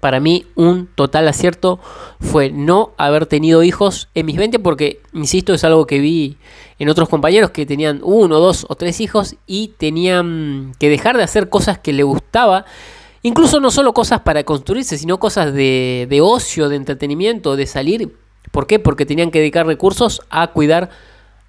para 0.00 0.20
mí 0.20 0.46
un 0.54 0.86
total 0.94 1.26
acierto 1.28 1.80
fue 2.20 2.50
no 2.50 2.92
haber 2.96 3.26
tenido 3.26 3.62
hijos 3.62 4.08
en 4.14 4.26
mis 4.26 4.36
20 4.36 4.58
porque, 4.60 5.00
insisto, 5.12 5.54
es 5.54 5.64
algo 5.64 5.86
que 5.86 5.98
vi 5.98 6.36
en 6.78 6.88
otros 6.88 7.08
compañeros 7.08 7.50
que 7.50 7.66
tenían 7.66 8.00
uno, 8.02 8.38
dos 8.38 8.66
o 8.68 8.76
tres 8.76 9.00
hijos 9.00 9.36
y 9.46 9.68
tenían 9.78 10.74
que 10.78 10.88
dejar 10.88 11.16
de 11.16 11.24
hacer 11.24 11.48
cosas 11.48 11.78
que 11.78 11.92
le 11.92 12.04
gustaba 12.04 12.64
Incluso 13.22 13.60
no 13.60 13.70
solo 13.70 13.92
cosas 13.92 14.20
para 14.20 14.44
construirse, 14.44 14.96
sino 14.96 15.18
cosas 15.18 15.52
de, 15.52 16.06
de 16.08 16.20
ocio, 16.20 16.68
de 16.68 16.76
entretenimiento, 16.76 17.56
de 17.56 17.66
salir. 17.66 18.16
¿Por 18.52 18.66
qué? 18.66 18.78
Porque 18.78 19.06
tenían 19.06 19.30
que 19.30 19.40
dedicar 19.40 19.66
recursos 19.66 20.22
a 20.30 20.46
cuidar 20.48 20.90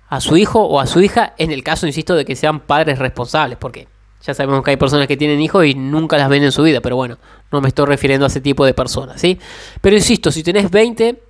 a 0.10 0.20
su 0.20 0.38
hijo 0.38 0.64
o 0.64 0.80
a 0.80 0.88
su 0.88 1.02
hija, 1.02 1.36
en 1.38 1.52
el 1.52 1.64
caso, 1.64 1.86
insisto, 1.86 2.16
de 2.16 2.26
que 2.26 2.36
sean 2.36 2.60
padres 2.60 2.98
responsables, 2.98 3.58
porque 3.60 3.88
ya 4.22 4.34
sabemos 4.34 4.64
que 4.64 4.72
hay 4.72 4.78
personas 4.78 5.08
que 5.08 5.18
tienen 5.18 5.40
hijos 5.40 5.66
y 5.66 5.76
nunca 5.76 6.18
las 6.18 6.30
ven 6.30 6.44
en 6.44 6.52
su 6.52 6.64
vida, 6.64 6.82
pero 6.82 6.96
bueno, 6.96 7.18
no 7.52 7.62
me 7.62 7.70
estoy 7.70 7.86
refiriendo 7.86 8.26
a 8.26 8.28
ese 8.28 8.42
tipo 8.42 8.66
de 8.66 8.74
personas, 8.74 9.22
¿sí? 9.22 9.40
Pero 9.82 9.96
insisto, 9.96 10.32
si 10.32 10.44
tenés 10.44 10.70
20 10.70 11.22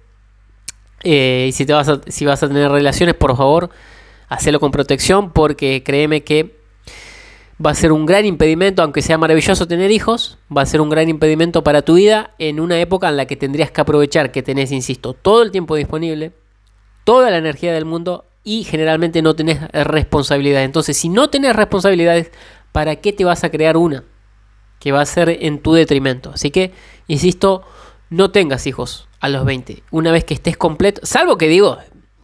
eh, 1.03 1.45
y 1.49 1.51
si, 1.51 1.65
te 1.65 1.73
vas 1.73 1.87
a, 1.87 2.01
si 2.07 2.25
vas 2.25 2.41
a 2.41 2.47
tener 2.47 2.71
relaciones, 2.71 3.15
por 3.15 3.35
favor, 3.37 3.69
hacelo 4.27 4.59
con 4.59 4.71
protección, 4.71 5.31
porque 5.31 5.83
créeme 5.83 6.23
que 6.23 6.57
va 7.63 7.71
a 7.71 7.75
ser 7.75 7.91
un 7.91 8.05
gran 8.05 8.25
impedimento, 8.25 8.81
aunque 8.81 9.01
sea 9.01 9.17
maravilloso 9.17 9.67
tener 9.67 9.91
hijos, 9.91 10.37
va 10.55 10.61
a 10.61 10.65
ser 10.65 10.81
un 10.81 10.89
gran 10.89 11.09
impedimento 11.09 11.63
para 11.63 11.81
tu 11.81 11.95
vida 11.95 12.31
en 12.39 12.59
una 12.59 12.79
época 12.79 13.09
en 13.09 13.17
la 13.17 13.25
que 13.25 13.35
tendrías 13.35 13.69
que 13.69 13.81
aprovechar 13.81 14.31
que 14.31 14.41
tenés, 14.41 14.71
insisto, 14.71 15.13
todo 15.13 15.43
el 15.43 15.51
tiempo 15.51 15.75
disponible, 15.75 16.31
toda 17.03 17.29
la 17.29 17.37
energía 17.37 17.73
del 17.73 17.85
mundo 17.85 18.25
y 18.43 18.63
generalmente 18.63 19.21
no 19.21 19.35
tenés 19.35 19.61
responsabilidades. 19.71 20.65
Entonces, 20.65 20.97
si 20.97 21.09
no 21.09 21.29
tenés 21.29 21.55
responsabilidades, 21.55 22.31
¿para 22.71 22.97
qué 22.97 23.13
te 23.13 23.25
vas 23.25 23.43
a 23.43 23.51
crear 23.51 23.77
una? 23.77 24.03
Que 24.79 24.91
va 24.91 25.01
a 25.01 25.05
ser 25.05 25.29
en 25.41 25.61
tu 25.61 25.73
detrimento. 25.73 26.31
Así 26.33 26.51
que, 26.51 26.73
insisto, 27.07 27.63
no 28.09 28.31
tengas 28.31 28.67
hijos 28.67 29.07
a 29.19 29.29
los 29.29 29.45
20. 29.45 29.83
Una 29.91 30.11
vez 30.11 30.23
que 30.23 30.33
estés 30.33 30.57
completo, 30.57 31.01
salvo 31.03 31.37
que 31.37 31.47
digo, 31.47 31.77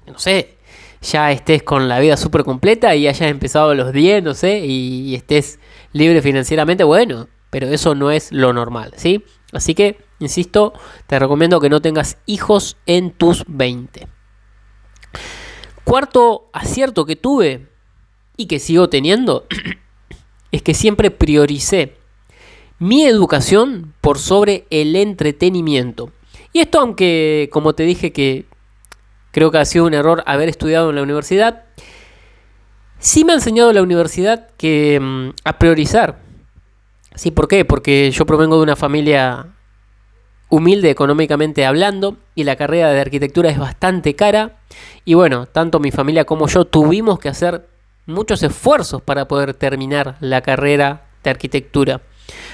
no 0.08 0.18
sé, 0.18 0.58
ya 1.02 1.32
estés 1.32 1.64
con 1.64 1.88
la 1.88 2.00
vida 2.00 2.18
súper 2.18 2.44
completa 2.44 2.96
y 2.96 3.08
hayas 3.08 3.30
empezado 3.30 3.72
a 3.72 3.76
los 3.76 3.94
10, 3.94 4.24
no 4.24 4.34
sé, 4.34 4.66
y, 4.66 5.16
estés 5.16 5.60
libre 5.94 6.22
financieramente, 6.22 6.84
bueno, 6.84 7.28
pero 7.50 7.68
eso 7.68 7.96
no 7.96 8.12
es 8.12 8.32
lo 8.32 8.54
normal, 8.54 8.94
¿sí? 8.98 9.24
Así 9.52 9.76
que, 9.76 9.98
insisto, 10.20 10.74
te 11.08 11.20
recomiendo 11.20 11.60
que 11.60 11.70
no 11.70 11.82
tengas 11.82 12.18
hijos 12.26 12.78
en 12.86 13.12
tus 13.12 13.44
20. 13.48 14.08
Cuarto 15.84 16.50
acierto 16.52 17.06
que 17.06 17.16
tuve 17.16 17.70
y 18.36 18.48
que 18.48 18.60
sigo 18.60 18.90
teniendo 18.90 19.46
es 20.56 20.62
que 20.62 20.74
siempre 20.74 21.12
prioricé 21.12 21.96
mi 22.80 23.06
educación 23.06 23.94
por 24.02 24.20
sobre 24.20 24.66
el 24.70 24.96
entretenimiento. 24.96 26.12
Y 26.54 26.60
esto 26.60 26.80
aunque, 26.80 27.50
como 27.52 27.74
te 27.74 27.84
dije, 27.84 28.12
que 28.12 28.46
Creo 29.36 29.52
que 29.52 29.58
ha 29.58 29.66
sido 29.66 29.84
un 29.84 29.94
error 29.94 30.24
haber 30.28 30.48
estudiado 30.48 30.90
en 30.90 30.96
la 30.96 31.04
universidad. 31.04 31.66
Sí 33.00 33.26
me 33.26 33.34
ha 33.34 33.36
enseñado 33.36 33.74
la 33.74 33.82
universidad 33.82 34.48
que 34.56 34.98
mm, 34.98 35.32
a 35.44 35.60
priorizar. 35.60 36.20
¿Sí? 37.16 37.32
¿Por 37.32 37.50
qué? 37.50 37.66
Porque 37.66 38.12
yo 38.12 38.26
provengo 38.26 38.56
de 38.56 38.64
una 38.64 38.78
familia 38.78 39.48
humilde 40.48 40.90
económicamente 40.90 41.66
hablando 41.66 42.16
y 42.34 42.46
la 42.46 42.56
carrera 42.56 42.94
de 42.94 43.02
arquitectura 43.02 43.50
es 43.50 43.60
bastante 43.60 44.16
cara. 44.16 44.56
Y 45.04 45.16
bueno, 45.16 45.48
tanto 45.48 45.82
mi 45.82 45.92
familia 45.92 46.24
como 46.24 46.48
yo 46.48 46.64
tuvimos 46.64 47.20
que 47.20 47.28
hacer 47.28 47.68
muchos 48.06 48.44
esfuerzos 48.44 49.02
para 49.02 49.28
poder 49.28 49.54
terminar 49.54 50.18
la 50.20 50.42
carrera 50.42 51.06
de 51.24 51.30
arquitectura. 51.30 52.02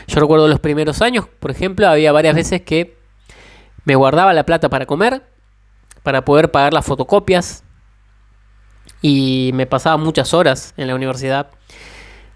Yo 0.07 0.19
recuerdo 0.19 0.47
los 0.47 0.59
primeros 0.59 1.01
años, 1.01 1.27
por 1.39 1.51
ejemplo, 1.51 1.87
había 1.87 2.11
varias 2.11 2.35
veces 2.35 2.61
que 2.61 2.97
me 3.85 3.95
guardaba 3.95 4.33
la 4.33 4.45
plata 4.45 4.69
para 4.69 4.85
comer 4.85 5.23
para 6.03 6.25
poder 6.25 6.51
pagar 6.51 6.73
las 6.73 6.85
fotocopias 6.85 7.63
y 9.01 9.51
me 9.53 9.65
pasaba 9.65 9.97
muchas 9.97 10.33
horas 10.33 10.73
en 10.77 10.87
la 10.87 10.95
universidad. 10.95 11.49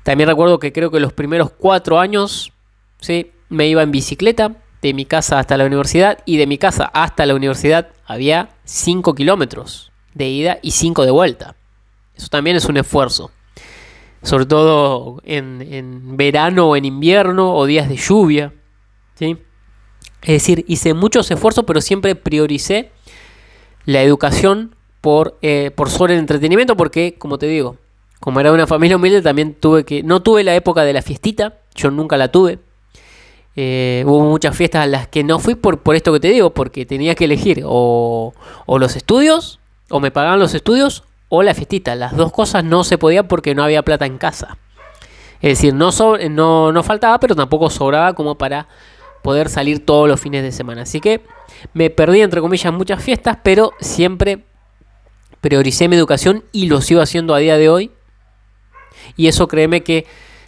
También 0.03 0.29
recuerdo 0.29 0.59
que 0.59 0.71
creo 0.71 0.91
que 0.91 0.99
los 0.99 1.13
primeros 1.13 1.51
cuatro 1.51 1.99
años 1.99 2.53
¿sí? 2.99 3.31
me 3.49 3.67
iba 3.67 3.81
en 3.81 3.91
bicicleta 3.91 4.55
de 4.81 4.93
mi 4.93 5.05
casa 5.05 5.39
hasta 5.39 5.57
la 5.57 5.65
universidad 5.65 6.19
y 6.25 6.37
de 6.37 6.47
mi 6.47 6.57
casa 6.57 6.85
hasta 6.93 7.25
la 7.25 7.35
universidad 7.35 7.89
había 8.05 8.49
5 8.65 9.15
kilómetros 9.15 9.91
de 10.13 10.27
ida 10.27 10.59
y 10.61 10.71
5 10.71 11.05
de 11.05 11.11
vuelta. 11.11 11.55
Eso 12.15 12.27
también 12.29 12.55
es 12.55 12.65
un 12.65 12.77
esfuerzo. 12.77 13.31
Sobre 14.21 14.45
todo 14.45 15.21
en, 15.23 15.61
en, 15.61 16.17
verano 16.17 16.69
o 16.69 16.75
en 16.75 16.85
invierno 16.85 17.55
o 17.55 17.65
días 17.65 17.87
de 17.89 17.97
lluvia. 17.97 18.53
¿sí? 19.15 19.37
Es 20.21 20.33
decir, 20.33 20.65
hice 20.67 20.93
muchos 20.93 21.29
esfuerzos, 21.29 21.65
pero 21.65 21.81
siempre 21.81 22.15
prioricé 22.15 22.91
la 23.85 24.01
educación 24.01 24.75
por, 25.01 25.37
eh, 25.43 25.71
por 25.75 25.91
sobre 25.91 26.15
el 26.15 26.19
entretenimiento, 26.19 26.75
porque, 26.75 27.15
como 27.19 27.37
te 27.37 27.45
digo, 27.45 27.77
como 28.19 28.39
era 28.39 28.51
una 28.51 28.65
familia 28.65 28.95
humilde, 28.95 29.21
también 29.21 29.53
tuve 29.53 29.83
que. 29.83 30.01
No 30.01 30.23
tuve 30.23 30.43
la 30.43 30.55
época 30.55 30.83
de 30.83 30.93
la 30.93 31.03
fiestita, 31.03 31.59
yo 31.75 31.91
nunca 31.91 32.17
la 32.17 32.31
tuve. 32.31 32.57
Eh, 33.55 34.03
hubo 34.07 34.21
muchas 34.21 34.57
fiestas 34.57 34.83
a 34.83 34.87
las 34.87 35.07
que 35.07 35.23
no 35.23 35.37
fui 35.37 35.53
por, 35.53 35.79
por 35.79 35.95
esto 35.95 36.11
que 36.11 36.19
te 36.19 36.29
digo, 36.29 36.49
porque 36.49 36.87
tenía 36.87 37.13
que 37.13 37.25
elegir 37.25 37.61
o, 37.63 38.33
o 38.65 38.79
los 38.79 38.95
estudios, 38.95 39.59
o 39.89 39.99
me 39.99 40.09
pagaban 40.09 40.39
los 40.39 40.55
estudios, 40.55 41.03
o 41.29 41.43
la 41.43 41.53
fiestita. 41.53 41.95
Las 41.95 42.15
dos 42.15 42.31
cosas 42.31 42.63
no 42.63 42.83
se 42.83 42.97
podían 42.97 43.27
porque 43.27 43.55
no 43.55 43.63
había 43.63 43.83
plata 43.83 44.05
en 44.05 44.17
casa. 44.17 44.57
Es 45.41 45.59
decir, 45.59 45.73
no, 45.73 45.91
no, 46.29 46.71
no 46.71 46.83
faltaba, 46.83 47.19
pero 47.19 47.35
tampoco 47.35 47.69
sobraba 47.69 48.13
como 48.13 48.35
para 48.35 48.67
poder 49.21 49.49
salir 49.49 49.85
todos 49.85 50.07
los 50.07 50.19
fines 50.19 50.43
de 50.43 50.51
semana. 50.51 50.83
Así 50.83 51.01
que 51.01 51.21
me 51.73 51.89
perdí, 51.89 52.21
entre 52.21 52.41
comillas, 52.41 52.73
muchas 52.73 53.03
fiestas, 53.03 53.37
pero 53.43 53.71
siempre 53.79 54.45
prioricé 55.41 55.87
mi 55.87 55.95
educación 55.95 56.43
y 56.51 56.67
lo 56.67 56.81
sigo 56.81 57.01
haciendo 57.01 57.33
a 57.33 57.39
día 57.39 57.57
de 57.57 57.69
hoy. 57.69 57.91
Y 59.17 59.27
eso 59.27 59.47
créeme 59.47 59.83
que 59.83 60.05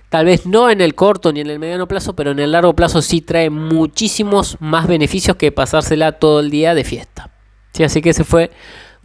tal 0.10 0.26
vez 0.26 0.46
no 0.46 0.70
en 0.70 0.82
el 0.82 0.96
corto 0.96 1.34
ni 1.34 1.42
en 1.42 1.50
el 1.50 1.60
mediano 1.60 1.88
plazo, 1.88 2.16
pero 2.16 2.32
en 2.32 2.40
el 2.40 2.52
largo 2.52 2.76
plazo 2.76 3.02
sí 3.02 3.22
trae 3.22 3.50
muchísimos 3.50 4.58
más 4.60 4.88
beneficios 4.88 5.38
que 5.38 5.52
pasársela 5.52 6.14
todo 6.14 6.40
el 6.40 6.50
día 6.50 6.74
de 6.74 6.84
fiesta. 6.84 7.32
Sí, 7.74 7.84
así 7.84 8.02
que 8.02 8.12
ese 8.12 8.24
fue 8.24 8.52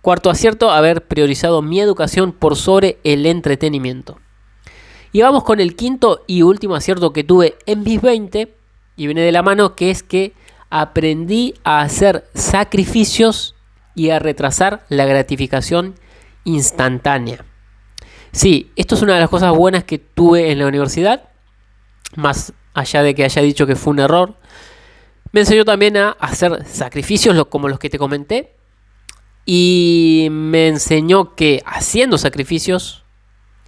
cuarto 0.03 0.31
acierto, 0.31 0.71
haber 0.71 1.07
priorizado 1.07 1.63
mi 1.63 1.81
educación 1.81 2.33
por 2.33 2.57
sobre 2.57 2.99
el 3.05 3.25
entretenimiento. 3.25 4.19
Y 5.13 5.23
vamos 5.23 5.45
con 5.45 5.61
el 5.61 5.77
quinto 5.77 6.25
y 6.27 6.43
último 6.43 6.75
acierto 6.75 7.13
que 7.13 7.25
tuve 7.25 7.57
en 7.67 7.83
mis 7.85 8.03
20 8.03 8.55
y 8.97 9.07
viene 9.07 9.23
de 9.23 9.33
la 9.33 9.43
mano 9.43 9.75
que 9.75 9.91
es 9.91 10.03
que 10.03 10.35
aprendí 10.71 11.55
a 11.65 11.83
hacer 11.83 12.25
sacrificios 12.35 13.55
y 13.95 14.11
a 14.11 14.19
retrasar 14.19 14.85
la 14.89 15.05
gratificación 15.05 15.95
instantánea. 16.45 17.45
Sí, 18.33 18.73
esto 18.75 18.95
es 18.95 19.03
una 19.03 19.15
de 19.15 19.21
las 19.21 19.29
cosas 19.29 19.55
buenas 19.55 19.85
que 19.85 19.99
tuve 19.99 20.51
en 20.51 20.59
la 20.59 20.67
universidad, 20.67 21.29
más 22.17 22.55
allá 22.75 23.03
de 23.03 23.15
que 23.15 23.25
haya 23.25 23.43
dicho 23.43 23.67
que 23.67 23.77
fue 23.77 23.93
un 23.93 24.01
error. 24.01 24.35
Me 25.31 25.41
enseñó 25.41 25.65
también 25.65 25.97
a 25.99 26.11
hacer 26.13 26.67
sacrificios 26.67 27.47
como 27.47 27.69
los 27.69 27.79
que 27.79 27.91
te 27.91 27.99
comenté 27.99 28.55
y 29.45 30.29
me 30.31 30.69
enseñó 30.69 31.35
que 31.35 31.63
haciendo 31.67 32.19
sacrificios 32.19 33.05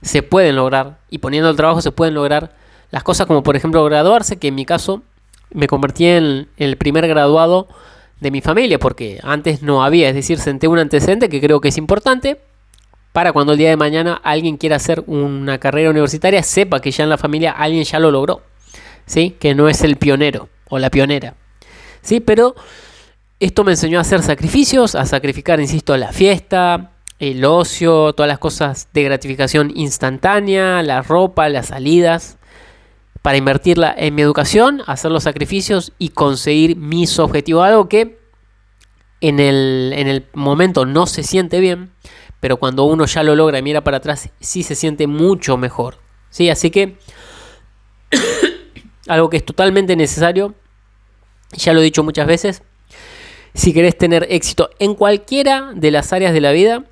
se 0.02 0.22
pueden 0.22 0.56
lograr 0.56 0.98
y 1.10 1.18
poniendo 1.18 1.50
el 1.50 1.56
trabajo 1.56 1.80
se 1.80 1.90
pueden 1.90 2.14
lograr 2.14 2.54
las 2.90 3.02
cosas 3.02 3.26
como 3.26 3.42
por 3.42 3.56
ejemplo 3.56 3.84
graduarse, 3.84 4.36
que 4.36 4.48
en 4.48 4.54
mi 4.54 4.64
caso 4.64 5.02
me 5.50 5.66
convertí 5.66 6.06
en 6.06 6.48
el 6.56 6.76
primer 6.76 7.08
graduado 7.08 7.68
de 8.20 8.30
mi 8.30 8.40
familia, 8.40 8.78
porque 8.78 9.20
antes 9.22 9.62
no 9.62 9.84
había, 9.84 10.08
es 10.08 10.14
decir, 10.14 10.38
senté 10.38 10.68
un 10.68 10.78
antecedente 10.78 11.28
que 11.28 11.40
creo 11.40 11.60
que 11.60 11.68
es 11.68 11.76
importante, 11.76 12.40
para 13.12 13.32
cuando 13.32 13.52
el 13.52 13.58
día 13.58 13.70
de 13.70 13.76
mañana 13.76 14.20
alguien 14.24 14.56
quiera 14.56 14.76
hacer 14.76 15.04
una 15.06 15.58
carrera 15.58 15.90
universitaria, 15.90 16.42
sepa 16.42 16.80
que 16.80 16.90
ya 16.90 17.04
en 17.04 17.10
la 17.10 17.18
familia 17.18 17.52
alguien 17.52 17.84
ya 17.84 18.00
lo 18.00 18.10
logró, 18.10 18.42
¿sí? 19.06 19.36
Que 19.38 19.54
no 19.54 19.68
es 19.68 19.82
el 19.82 19.96
pionero 19.96 20.48
o 20.68 20.78
la 20.78 20.90
pionera, 20.90 21.34
¿sí? 22.02 22.20
Pero 22.20 22.56
esto 23.44 23.62
me 23.62 23.72
enseñó 23.72 23.98
a 23.98 24.00
hacer 24.00 24.22
sacrificios, 24.22 24.94
a 24.94 25.04
sacrificar, 25.04 25.60
insisto, 25.60 25.94
la 25.98 26.12
fiesta, 26.12 26.92
el 27.18 27.44
ocio, 27.44 28.14
todas 28.14 28.26
las 28.28 28.38
cosas 28.38 28.88
de 28.94 29.02
gratificación 29.02 29.70
instantánea, 29.74 30.82
la 30.82 31.02
ropa, 31.02 31.50
las 31.50 31.66
salidas, 31.66 32.38
para 33.20 33.36
invertirla 33.36 33.94
en 33.96 34.14
mi 34.14 34.22
educación, 34.22 34.82
hacer 34.86 35.10
los 35.10 35.24
sacrificios 35.24 35.92
y 35.98 36.08
conseguir 36.08 36.76
mis 36.76 37.18
objetivos. 37.18 37.66
Algo 37.66 37.86
que 37.86 38.18
en 39.20 39.38
el, 39.38 39.92
en 39.94 40.08
el 40.08 40.26
momento 40.32 40.86
no 40.86 41.06
se 41.06 41.22
siente 41.22 41.60
bien, 41.60 41.92
pero 42.40 42.56
cuando 42.56 42.84
uno 42.84 43.04
ya 43.04 43.22
lo 43.22 43.36
logra 43.36 43.58
y 43.58 43.62
mira 43.62 43.84
para 43.84 43.98
atrás, 43.98 44.30
sí 44.40 44.62
se 44.62 44.74
siente 44.74 45.06
mucho 45.06 45.58
mejor. 45.58 45.98
¿sí? 46.30 46.48
Así 46.48 46.70
que 46.70 46.96
algo 49.06 49.28
que 49.28 49.36
es 49.36 49.44
totalmente 49.44 49.96
necesario, 49.96 50.54
ya 51.52 51.74
lo 51.74 51.80
he 51.80 51.84
dicho 51.84 52.02
muchas 52.02 52.26
veces, 52.26 52.62
si 53.54 53.72
querés 53.72 53.96
tener 53.96 54.26
éxito 54.30 54.70
en 54.80 54.94
cualquiera 54.94 55.70
de 55.74 55.90
las 55.90 56.12
áreas 56.12 56.32
de 56.32 56.40
la 56.40 56.52
vida, 56.52 56.84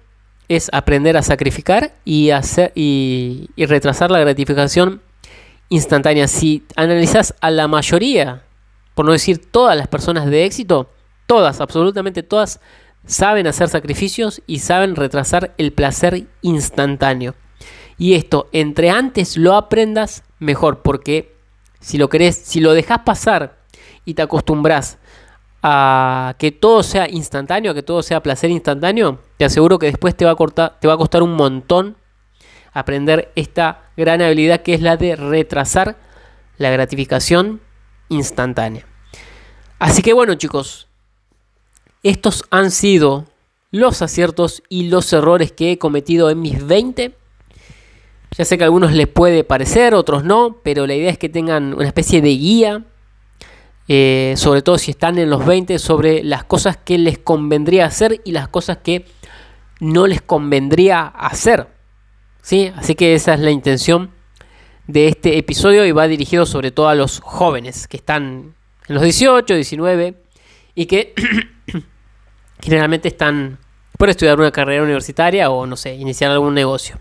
es 0.48 0.70
aprender 0.72 1.16
a 1.16 1.22
sacrificar 1.22 1.94
y, 2.04 2.30
hacer, 2.30 2.72
y, 2.74 3.48
retrasar 3.56 4.10
la 4.10 4.20
gratificación 4.20 5.02
instantánea. 5.68 6.28
Si 6.28 6.64
analizas 6.76 7.34
a 7.40 7.50
la 7.50 7.68
mayoría, 7.68 8.44
por 8.94 9.06
no 9.06 9.12
decir 9.12 9.50
todas 9.50 9.76
las 9.76 9.88
personas 9.88 10.26
de 10.26 10.44
éxito, 10.44 10.90
todas, 11.26 11.60
absolutamente 11.60 12.22
todas, 12.22 12.60
saben 13.06 13.46
hacer 13.46 13.68
sacrificios 13.68 14.42
y 14.46 14.60
saben 14.60 14.94
retrasar 14.94 15.54
el 15.58 15.72
placer 15.72 16.26
instantáneo. 16.42 17.34
Y 17.98 18.14
esto, 18.14 18.48
entre 18.52 18.90
antes 18.90 19.36
lo 19.36 19.54
aprendas, 19.54 20.22
mejor, 20.38 20.82
porque 20.82 21.34
si 21.80 21.98
lo 21.98 22.08
querés, 22.08 22.36
si 22.36 22.60
lo 22.60 22.72
dejas 22.72 23.00
pasar 23.00 23.58
y 24.04 24.14
te 24.14 24.22
acostumbras 24.22 24.98
a 25.62 26.34
que 26.38 26.50
todo 26.50 26.82
sea 26.82 27.08
instantáneo, 27.08 27.70
a 27.70 27.74
que 27.74 27.82
todo 27.82 28.02
sea 28.02 28.22
placer 28.22 28.50
instantáneo, 28.50 29.20
te 29.36 29.44
aseguro 29.44 29.78
que 29.78 29.86
después 29.86 30.16
te 30.16 30.24
va 30.24 30.32
a, 30.32 30.78
te 30.80 30.88
va 30.88 30.94
a 30.94 30.96
costar 30.96 31.22
un 31.22 31.34
montón 31.34 31.96
aprender 32.72 33.30
esta 33.36 33.90
gran 33.96 34.22
habilidad 34.22 34.62
que 34.62 34.74
es 34.74 34.80
la 34.80 34.96
de 34.96 35.14
retrasar 35.14 35.96
la 36.58 36.70
gratificación 36.70 37.60
instantánea. 38.08 38.86
Así 39.78 40.02
que 40.02 40.12
bueno 40.12 40.34
chicos, 40.34 40.88
estos 42.02 42.44
han 42.50 42.70
sido 42.70 43.26
los 43.70 44.02
aciertos 44.02 44.62
y 44.68 44.88
los 44.88 45.12
errores 45.12 45.52
que 45.52 45.72
he 45.72 45.78
cometido 45.78 46.30
en 46.30 46.40
mis 46.40 46.66
20. 46.66 47.14
Ya 48.36 48.44
sé 48.44 48.56
que 48.56 48.64
a 48.64 48.66
algunos 48.66 48.92
les 48.92 49.08
puede 49.08 49.44
parecer, 49.44 49.94
otros 49.94 50.24
no, 50.24 50.58
pero 50.62 50.86
la 50.86 50.94
idea 50.94 51.10
es 51.10 51.18
que 51.18 51.28
tengan 51.28 51.74
una 51.74 51.86
especie 51.86 52.22
de 52.22 52.30
guía 52.30 52.84
eh, 53.88 54.34
sobre 54.36 54.62
todo 54.62 54.78
si 54.78 54.90
están 54.90 55.18
en 55.18 55.30
los 55.30 55.44
20, 55.44 55.78
sobre 55.78 56.22
las 56.22 56.44
cosas 56.44 56.76
que 56.76 56.98
les 56.98 57.18
convendría 57.18 57.86
hacer 57.86 58.20
y 58.24 58.32
las 58.32 58.48
cosas 58.48 58.78
que 58.78 59.06
no 59.80 60.06
les 60.06 60.22
convendría 60.22 61.06
hacer. 61.06 61.66
¿sí? 62.42 62.72
Así 62.76 62.94
que 62.94 63.14
esa 63.14 63.34
es 63.34 63.40
la 63.40 63.50
intención 63.50 64.10
de 64.86 65.08
este 65.08 65.38
episodio 65.38 65.84
y 65.84 65.92
va 65.92 66.06
dirigido 66.08 66.46
sobre 66.46 66.70
todo 66.70 66.88
a 66.88 66.94
los 66.94 67.20
jóvenes 67.20 67.88
que 67.88 67.96
están 67.96 68.54
en 68.88 68.94
los 68.94 69.02
18, 69.02 69.54
19 69.54 70.22
y 70.74 70.86
que 70.86 71.14
generalmente 72.60 73.08
están 73.08 73.58
por 73.98 74.10
estudiar 74.10 74.38
una 74.38 74.50
carrera 74.50 74.82
universitaria 74.82 75.50
o 75.50 75.66
no 75.66 75.76
sé, 75.76 75.94
iniciar 75.94 76.30
algún 76.30 76.54
negocio. 76.54 76.98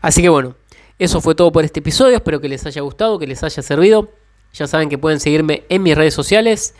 Así 0.00 0.22
que 0.22 0.28
bueno, 0.28 0.56
eso 0.98 1.20
fue 1.20 1.34
todo 1.34 1.52
por 1.52 1.64
este 1.64 1.80
episodio, 1.80 2.16
espero 2.16 2.40
que 2.40 2.48
les 2.48 2.66
haya 2.66 2.82
gustado, 2.82 3.18
que 3.18 3.26
les 3.26 3.42
haya 3.42 3.62
servido. 3.62 4.10
Ya 4.58 4.66
saben 4.66 4.88
que 4.88 4.98
pueden 4.98 5.20
seguirme 5.20 5.62
en 5.68 5.84
mis 5.84 5.96
redes 5.96 6.14
sociales. 6.14 6.74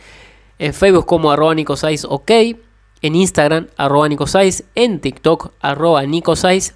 En 0.57 0.73
Facebook 0.73 1.05
como 1.05 1.31
arroba 1.31 1.55
nicosais. 1.55 2.05
En 3.01 3.15
Instagram 3.15 3.67
arroba 3.77 4.09
nicosais. 4.09 4.65
En 4.75 4.99
TikTok 4.99 5.53
arroba 5.61 6.05
nicosais. 6.05 6.75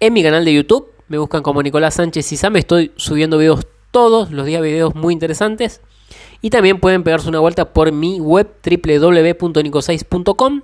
En 0.00 0.14
mi 0.14 0.22
canal 0.22 0.46
de 0.46 0.54
YouTube 0.54 0.90
me 1.08 1.18
buscan 1.18 1.42
como 1.42 1.62
Nicolás 1.62 1.94
Sánchez 1.94 2.32
y 2.32 2.38
Sam. 2.38 2.56
Estoy 2.56 2.92
subiendo 2.96 3.36
videos 3.36 3.66
todos 3.90 4.30
los 4.30 4.46
días, 4.46 4.62
videos 4.62 4.94
muy 4.94 5.12
interesantes. 5.12 5.82
Y 6.40 6.48
también 6.48 6.80
pueden 6.80 7.02
pegarse 7.02 7.28
una 7.28 7.40
vuelta 7.40 7.74
por 7.74 7.92
mi 7.92 8.18
web 8.18 8.50
www.nicosais.com 8.64 10.62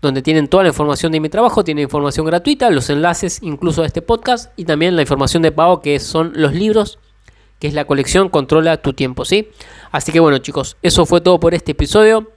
donde 0.00 0.22
tienen 0.22 0.48
toda 0.48 0.62
la 0.64 0.68
información 0.68 1.12
de 1.12 1.20
mi 1.20 1.30
trabajo, 1.30 1.64
tienen 1.64 1.82
información 1.82 2.26
gratuita, 2.26 2.70
los 2.70 2.90
enlaces 2.90 3.38
incluso 3.42 3.82
a 3.82 3.86
este 3.86 4.02
podcast 4.02 4.52
y 4.56 4.66
también 4.66 4.96
la 4.96 5.02
información 5.02 5.42
de 5.42 5.50
pago 5.50 5.80
que 5.80 5.98
son 5.98 6.32
los 6.36 6.52
libros 6.52 6.98
que 7.64 7.68
es 7.68 7.72
la 7.74 7.86
colección 7.86 8.28
Controla 8.28 8.76
tu 8.82 8.92
tiempo, 8.92 9.24
¿sí? 9.24 9.48
Así 9.90 10.12
que 10.12 10.20
bueno 10.20 10.36
chicos, 10.36 10.76
eso 10.82 11.06
fue 11.06 11.22
todo 11.22 11.40
por 11.40 11.54
este 11.54 11.72
episodio. 11.72 12.30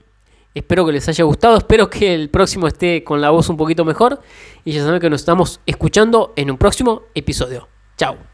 Espero 0.54 0.86
que 0.86 0.92
les 0.92 1.06
haya 1.06 1.22
gustado, 1.24 1.58
espero 1.58 1.90
que 1.90 2.14
el 2.14 2.30
próximo 2.30 2.66
esté 2.66 3.04
con 3.04 3.20
la 3.20 3.28
voz 3.28 3.50
un 3.50 3.58
poquito 3.58 3.84
mejor 3.84 4.22
y 4.64 4.72
ya 4.72 4.82
saben 4.82 5.00
que 5.00 5.10
nos 5.10 5.20
estamos 5.20 5.60
escuchando 5.66 6.32
en 6.34 6.50
un 6.50 6.56
próximo 6.56 7.02
episodio. 7.14 7.68
Chao. 7.98 8.27